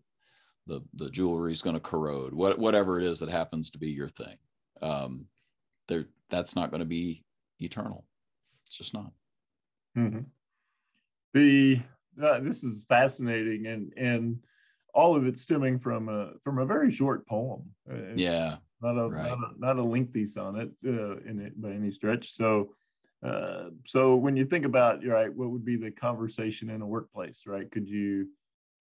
the 0.67 0.81
the 0.93 1.09
jewelry 1.09 1.51
is 1.51 1.61
gonna 1.61 1.79
corrode. 1.79 2.33
What, 2.33 2.59
whatever 2.59 2.99
it 2.99 3.05
is 3.05 3.19
that 3.19 3.29
happens 3.29 3.71
to 3.71 3.77
be 3.79 3.89
your 3.89 4.09
thing. 4.09 4.37
Um 4.81 5.25
there 5.89 6.05
that's 6.29 6.55
not 6.55 6.71
going 6.71 6.79
to 6.79 6.85
be 6.85 7.23
eternal. 7.59 8.05
It's 8.65 8.77
just 8.77 8.93
not. 8.93 9.11
Mm-hmm. 9.97 10.19
the 11.33 11.81
uh, 12.21 12.39
this 12.41 12.63
is 12.63 12.85
fascinating 12.87 13.65
and 13.65 13.91
and 13.97 14.39
all 14.93 15.15
of 15.15 15.25
it 15.27 15.37
stemming 15.37 15.79
from 15.79 16.09
a 16.09 16.31
from 16.43 16.59
a 16.59 16.65
very 16.65 16.91
short 16.91 17.27
poem. 17.27 17.63
Uh, 17.89 18.13
yeah, 18.15 18.57
not 18.81 18.97
a, 18.97 19.09
right. 19.09 19.29
not 19.29 19.37
a 19.37 19.59
not 19.59 19.77
a 19.77 19.83
lengthy 19.83 20.25
sonnet 20.25 20.69
uh, 20.85 21.17
in 21.19 21.39
it 21.39 21.59
by 21.61 21.71
any 21.71 21.91
stretch. 21.91 22.33
So, 22.33 22.73
uh, 23.23 23.69
so 23.85 24.15
when 24.15 24.35
you 24.35 24.45
think 24.45 24.65
about 24.65 25.05
right, 25.05 25.33
what 25.33 25.49
would 25.49 25.65
be 25.65 25.75
the 25.75 25.91
conversation 25.91 26.69
in 26.69 26.81
a 26.81 26.87
workplace, 26.87 27.43
right? 27.45 27.69
Could 27.71 27.87
you 27.87 28.29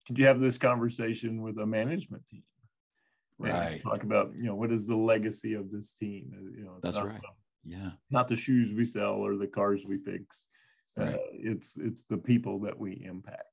could 0.07 0.17
you 0.17 0.25
have 0.25 0.39
this 0.39 0.57
conversation 0.57 1.41
with 1.41 1.57
a 1.59 1.65
management 1.65 2.25
team? 2.27 2.43
Right. 3.37 3.81
Talk 3.83 4.03
about 4.03 4.33
you 4.35 4.43
know 4.43 4.55
what 4.55 4.71
is 4.71 4.87
the 4.87 4.95
legacy 4.95 5.53
of 5.53 5.71
this 5.71 5.93
team? 5.93 6.31
Uh, 6.33 6.57
you 6.57 6.65
know, 6.65 6.79
that's 6.81 6.99
right. 6.99 7.21
The, 7.21 7.75
yeah. 7.77 7.91
Not 8.09 8.27
the 8.27 8.35
shoes 8.35 8.73
we 8.73 8.85
sell 8.85 9.13
or 9.15 9.37
the 9.37 9.47
cars 9.47 9.83
we 9.87 9.97
fix. 9.97 10.47
Uh, 10.99 11.05
right. 11.05 11.19
it's 11.33 11.77
it's 11.77 12.03
the 12.05 12.17
people 12.17 12.59
that 12.59 12.77
we 12.77 13.03
impact 13.05 13.43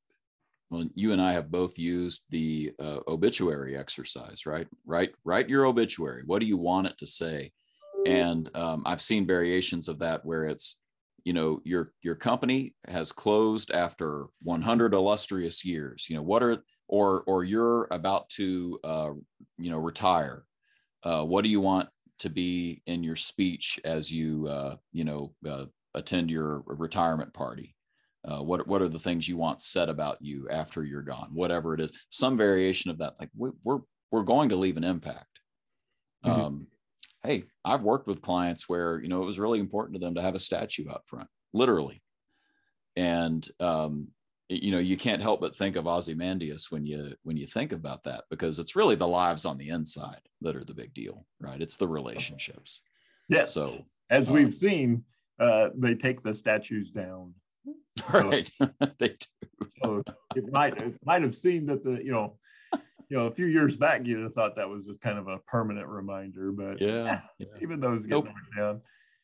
well 0.71 0.85
you 0.95 1.13
and 1.13 1.21
i 1.21 1.33
have 1.33 1.51
both 1.51 1.79
used 1.79 2.23
the 2.31 2.73
uh, 2.81 2.99
obituary 3.09 3.77
exercise 3.77 4.47
right? 4.47 4.67
Write 4.85 5.13
write 5.25 5.49
your 5.49 5.67
obituary. 5.67 6.23
What 6.27 6.41
do 6.41 6.47
you 6.47 6.57
want 6.57 6.87
it 6.87 6.99
to 6.99 7.07
say? 7.07 7.53
And 8.07 8.49
um, 8.57 8.83
i've 8.87 9.03
seen 9.03 9.27
variations 9.27 9.89
of 9.89 9.99
that 10.01 10.25
where 10.25 10.45
it's 10.45 10.79
you 11.25 11.33
know 11.33 11.61
your 11.65 11.93
your 12.03 12.15
company 12.15 12.75
has 12.87 13.11
closed 13.11 13.73
after 13.73 14.27
100 14.43 14.95
illustrious 14.95 15.65
years 15.65 16.07
you 16.09 16.15
know 16.15 16.23
what 16.23 16.43
are 16.43 16.63
or 16.89 17.23
or 17.27 17.45
you're 17.45 17.89
about 17.91 18.29
to 18.31 18.79
uh, 18.85 19.11
you 19.59 19.71
know 19.71 19.79
retire. 19.79 20.45
Uh, 21.03 21.25
what 21.25 21.43
do 21.43 21.51
you 21.51 21.61
want 21.61 21.89
to 22.19 22.31
be 22.31 22.83
in 22.87 23.03
your 23.03 23.17
speech 23.17 23.79
as 23.85 24.11
you 24.11 24.49
uh, 24.49 24.77
you 24.93 25.05
know 25.05 25.35
uh, 25.49 25.67
attend 25.95 26.31
your 26.31 26.63
retirement 26.67 27.33
party 27.33 27.76
uh, 28.27 28.43
what 28.43 28.67
what 28.67 28.83
are 28.83 28.89
the 28.89 28.99
things 28.99 29.29
you 29.29 29.37
want 29.37 29.61
said 29.61 29.89
about 29.89 30.19
you 30.21 30.49
after 30.51 30.83
you're 30.83 31.03
gone 31.03 31.29
whatever 31.33 31.75
it 31.75 31.81
is 31.81 31.93
some 32.09 32.37
variation 32.37 32.91
of 32.91 32.99
that 32.99 33.15
like 33.21 33.31
we, 33.37 33.51
we're 33.65 33.81
we're 34.11 34.23
going 34.23 34.49
to 34.49 34.57
leave 34.57 34.77
an 34.77 34.85
impact. 34.85 35.41
Mm-hmm. 36.25 36.41
um, 36.41 36.67
hey 37.23 37.45
i've 37.65 37.83
worked 37.83 38.07
with 38.07 38.23
clients 38.23 38.69
where 38.69 39.01
you 39.01 39.09
know 39.09 39.23
it 39.23 39.27
was 39.27 39.39
really 39.39 39.61
important 39.61 39.95
to 39.95 40.05
them 40.05 40.15
to 40.15 40.23
have 40.23 40.35
a 40.35 40.41
statue 40.41 40.89
up 40.89 41.05
front 41.07 41.29
literally. 41.57 42.03
And 42.97 43.47
um, 43.61 44.09
you 44.49 44.71
know 44.71 44.79
you 44.79 44.97
can't 44.97 45.21
help 45.21 45.41
but 45.41 45.57
think 45.57 45.75
of 45.75 45.89
ozymandias 45.89 46.71
when 46.71 46.87
you 46.87 47.15
when 47.25 47.37
you 47.37 47.49
think 47.49 47.73
about 47.73 48.05
that 48.05 48.25
because 48.31 48.61
it's 48.61 48.77
really 48.77 48.95
the 48.95 49.09
lives 49.09 49.45
on 49.45 49.59
the 49.59 49.71
inside 49.71 50.21
that 50.43 50.55
are 50.55 50.65
the 50.65 50.75
big 50.75 50.95
deal 50.95 51.27
right? 51.41 51.61
It's 51.61 51.77
the 51.77 51.89
relationships. 51.89 52.83
Yes. 53.29 53.53
So 53.53 53.85
as 54.09 54.29
um, 54.29 54.35
we've 54.35 54.55
seen 54.55 55.03
uh, 55.41 55.71
they 55.75 55.95
take 55.95 56.23
the 56.23 56.33
statues 56.33 56.91
down 56.91 57.35
Right. 58.13 58.51
So, 58.61 58.71
they 58.99 59.09
do. 59.09 59.69
so 59.83 60.03
it 60.35 60.53
might 60.53 60.77
it 60.79 60.95
might 61.05 61.23
have 61.23 61.35
seemed 61.35 61.69
that 61.69 61.83
the 61.83 62.03
you 62.05 62.13
know 62.13 62.37
you 63.09 63.17
know 63.17 63.27
a 63.27 63.31
few 63.31 63.47
years 63.47 63.77
back 63.77 64.07
you'd 64.07 64.23
have 64.23 64.35
thought 64.35 64.57
that 64.57 64.69
was 64.69 64.89
a 64.89 64.95
kind 64.95 65.19
of 65.19 65.29
a 65.29 65.39
permanent 65.39 65.89
reminder, 65.89 66.53
but 66.53 66.81
yeah, 66.81 67.21
yeah. 67.39 67.47
even 67.61 67.81
those 67.81 68.07
get 68.07 68.11
nope. 68.11 68.29
down. 68.57 68.81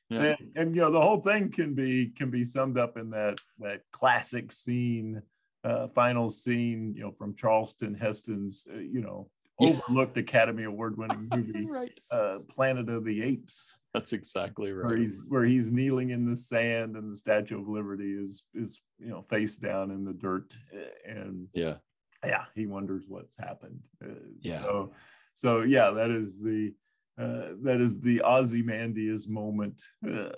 Yeah. 0.09 0.21
And, 0.21 0.37
and, 0.57 0.75
you 0.75 0.83
know 0.83 0.91
the 0.91 1.01
whole 1.01 1.21
thing 1.21 1.51
can 1.51 1.75
be 1.75 2.13
can 2.17 2.31
be 2.31 2.45
summed 2.45 2.79
up 2.79 2.99
in 2.99 3.11
that 3.11 3.39
that 3.61 3.83
classic 3.93 4.53
scene, 4.53 5.23
uh, 5.65 5.89
final 5.89 6.29
scene, 6.29 6.95
you 6.97 7.03
know, 7.03 7.13
from 7.13 7.35
Charlton 7.35 7.95
Heston's, 7.95 8.67
uh, 8.73 8.79
you 8.79 9.01
know. 9.01 9.29
Overlooked 9.69 10.17
Academy 10.17 10.65
Award 10.65 10.97
winning 10.99 11.29
movie, 11.33 11.67
right. 11.67 11.99
uh, 12.11 12.39
Planet 12.49 12.89
of 12.89 13.05
the 13.05 13.23
Apes, 13.23 13.75
That's 13.95 14.13
exactly 14.13 14.73
where 14.73 14.85
right. 14.85 14.99
he's 14.99 15.25
where 15.29 15.45
he's 15.45 15.71
kneeling 15.71 16.11
in 16.11 16.25
the 16.25 16.37
sand 16.37 16.97
and 16.97 17.11
the 17.11 17.17
Statue 17.17 17.61
of 17.61 17.69
Liberty 17.69 18.13
is 18.13 18.45
is 18.55 18.81
you 18.99 19.09
know 19.11 19.23
face 19.29 19.57
down 19.57 19.91
in 19.91 20.05
the 20.05 20.13
dirt, 20.15 20.55
uh, 20.75 21.11
and 21.11 21.49
Yeah. 21.55 21.77
yeah, 22.25 22.45
he 22.55 22.67
wonders 22.67 23.05
what's 23.09 23.37
happened. 23.37 23.81
Uh, 24.05 24.15
Yeah. 24.41 24.63
So, 24.63 24.93
so 25.35 25.61
yeah, 25.63 25.91
that 25.91 26.11
is 26.11 26.41
the 26.41 26.75
uh, 27.19 27.53
that 27.63 27.81
is 27.81 28.01
the 28.01 28.23
Ozymandias 28.23 29.29
moment 29.29 29.83
uh, 30.07 30.31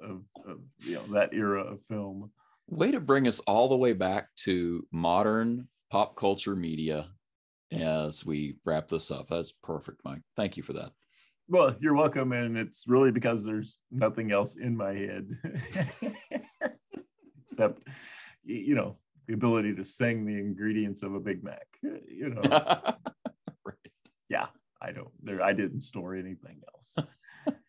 of, 0.00 0.22
of 0.46 0.60
you 0.78 0.94
know 0.94 1.06
that 1.12 1.34
era 1.34 1.62
of 1.62 1.82
film. 1.86 2.30
Way 2.68 2.92
to 2.92 3.00
bring 3.00 3.26
us 3.26 3.40
all 3.40 3.68
the 3.68 3.76
way 3.76 3.92
back 3.92 4.28
to 4.44 4.86
modern 4.92 5.66
pop 5.90 6.14
culture 6.14 6.54
media 6.54 7.08
as 7.72 8.24
we 8.24 8.56
wrap 8.64 8.88
this 8.88 9.10
up. 9.10 9.28
That's 9.28 9.52
perfect, 9.62 10.00
Mike. 10.04 10.22
Thank 10.36 10.56
you 10.56 10.62
for 10.62 10.72
that. 10.74 10.92
Well, 11.48 11.74
you're 11.80 11.94
welcome, 11.94 12.32
and 12.32 12.56
it's 12.56 12.86
really 12.86 13.10
because 13.10 13.44
there's 13.44 13.76
nothing 13.90 14.30
else 14.30 14.56
in 14.56 14.76
my 14.76 14.92
head 14.92 15.28
except 17.50 17.82
you 18.44 18.74
know 18.74 18.96
the 19.26 19.34
ability 19.34 19.74
to 19.74 19.84
sing 19.84 20.24
the 20.24 20.38
ingredients 20.38 21.02
of 21.02 21.14
a 21.14 21.20
Big 21.20 21.42
Mac. 21.42 21.66
You 21.82 22.30
know, 22.30 22.42
right. 23.64 23.76
yeah, 24.28 24.46
I 24.80 24.92
don't 24.92 25.10
there 25.22 25.42
I 25.42 25.52
didn't 25.52 25.82
store 25.82 26.14
anything 26.14 26.60
else. 26.74 27.08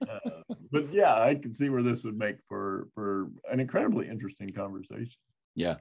Uh, 0.07 0.41
but 0.71 0.93
yeah, 0.93 1.19
I 1.19 1.35
can 1.35 1.53
see 1.53 1.69
where 1.69 1.83
this 1.83 2.03
would 2.03 2.17
make 2.17 2.37
for 2.47 2.87
for 2.93 3.29
an 3.51 3.59
incredibly 3.59 4.07
interesting 4.07 4.49
conversation. 4.49 5.17
Yeah. 5.55 5.77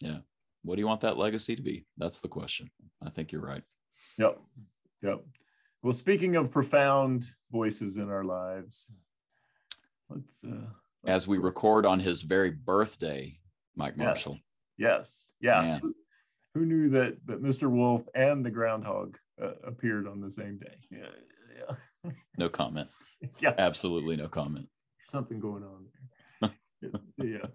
Yeah. 0.00 0.18
What 0.62 0.76
do 0.76 0.80
you 0.80 0.86
want 0.86 1.00
that 1.02 1.16
legacy 1.16 1.56
to 1.56 1.62
be? 1.62 1.86
That's 1.96 2.20
the 2.20 2.28
question. 2.28 2.70
I 3.04 3.10
think 3.10 3.32
you're 3.32 3.40
right. 3.40 3.62
Yep. 4.18 4.38
Yep. 5.02 5.24
Well, 5.82 5.92
speaking 5.92 6.36
of 6.36 6.50
profound 6.50 7.24
voices 7.50 7.96
in 7.96 8.10
our 8.10 8.24
lives, 8.24 8.92
let's 10.10 10.44
uh 10.44 10.70
As 11.06 11.26
we 11.26 11.38
record 11.38 11.86
on 11.86 11.98
his 11.98 12.22
very 12.22 12.50
birthday, 12.50 13.38
Mike 13.76 13.96
Marshall. 13.96 14.38
Yes. 14.76 15.32
Yeah. 15.40 15.62
Man. 15.62 15.80
Who, 15.80 15.94
who 16.54 16.66
knew 16.66 16.88
that 16.90 17.16
that 17.26 17.42
Mr. 17.42 17.70
Wolf 17.70 18.02
and 18.14 18.44
the 18.44 18.50
groundhog 18.50 19.16
uh, 19.42 19.52
appeared 19.64 20.06
on 20.06 20.20
the 20.20 20.30
same 20.30 20.58
day? 20.58 20.76
Yeah. 20.90 21.08
Yeah. 21.56 22.10
No 22.36 22.48
comment. 22.50 22.88
yeah. 23.38 23.54
Absolutely 23.56 24.16
no 24.16 24.28
comment. 24.28 24.68
something 25.08 25.40
going 25.40 25.64
on 25.64 25.86
there. 26.42 26.90
yeah. 27.18 27.46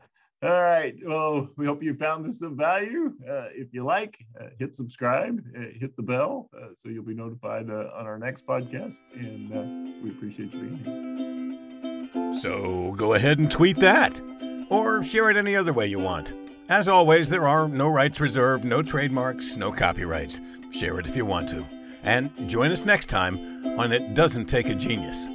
All 0.45 0.61
right. 0.61 0.93
Well, 1.03 1.49
we 1.57 1.65
hope 1.65 1.81
you 1.81 1.95
found 1.95 2.23
this 2.23 2.43
of 2.43 2.51
value. 2.51 3.13
Uh, 3.27 3.47
if 3.55 3.73
you 3.73 3.83
like, 3.83 4.23
uh, 4.39 4.49
hit 4.59 4.75
subscribe, 4.75 5.43
uh, 5.57 5.61
hit 5.79 5.95
the 5.95 6.03
bell, 6.03 6.51
uh, 6.55 6.67
so 6.77 6.89
you'll 6.89 7.03
be 7.03 7.15
notified 7.15 7.71
uh, 7.71 7.89
on 7.95 8.05
our 8.05 8.19
next 8.19 8.45
podcast. 8.45 9.01
And 9.15 9.51
uh, 9.51 10.03
we 10.03 10.11
appreciate 10.11 10.53
you 10.53 10.59
being 10.59 12.11
here. 12.13 12.33
So 12.33 12.91
go 12.91 13.15
ahead 13.15 13.39
and 13.39 13.49
tweet 13.49 13.77
that, 13.77 14.21
or 14.69 15.01
share 15.03 15.31
it 15.31 15.37
any 15.37 15.55
other 15.55 15.73
way 15.73 15.87
you 15.87 15.97
want. 15.97 16.31
As 16.69 16.87
always, 16.87 17.27
there 17.27 17.47
are 17.47 17.67
no 17.67 17.87
rights 17.89 18.19
reserved, 18.19 18.65
no 18.65 18.83
trademarks, 18.83 19.57
no 19.57 19.71
copyrights. 19.71 20.41
Share 20.69 20.99
it 20.99 21.07
if 21.07 21.17
you 21.17 21.25
want 21.25 21.49
to. 21.49 21.67
And 22.03 22.29
join 22.47 22.71
us 22.71 22.85
next 22.85 23.07
time 23.07 23.79
on 23.79 23.91
It 23.91 24.13
Doesn't 24.13 24.45
Take 24.45 24.67
a 24.67 24.75
Genius. 24.75 25.27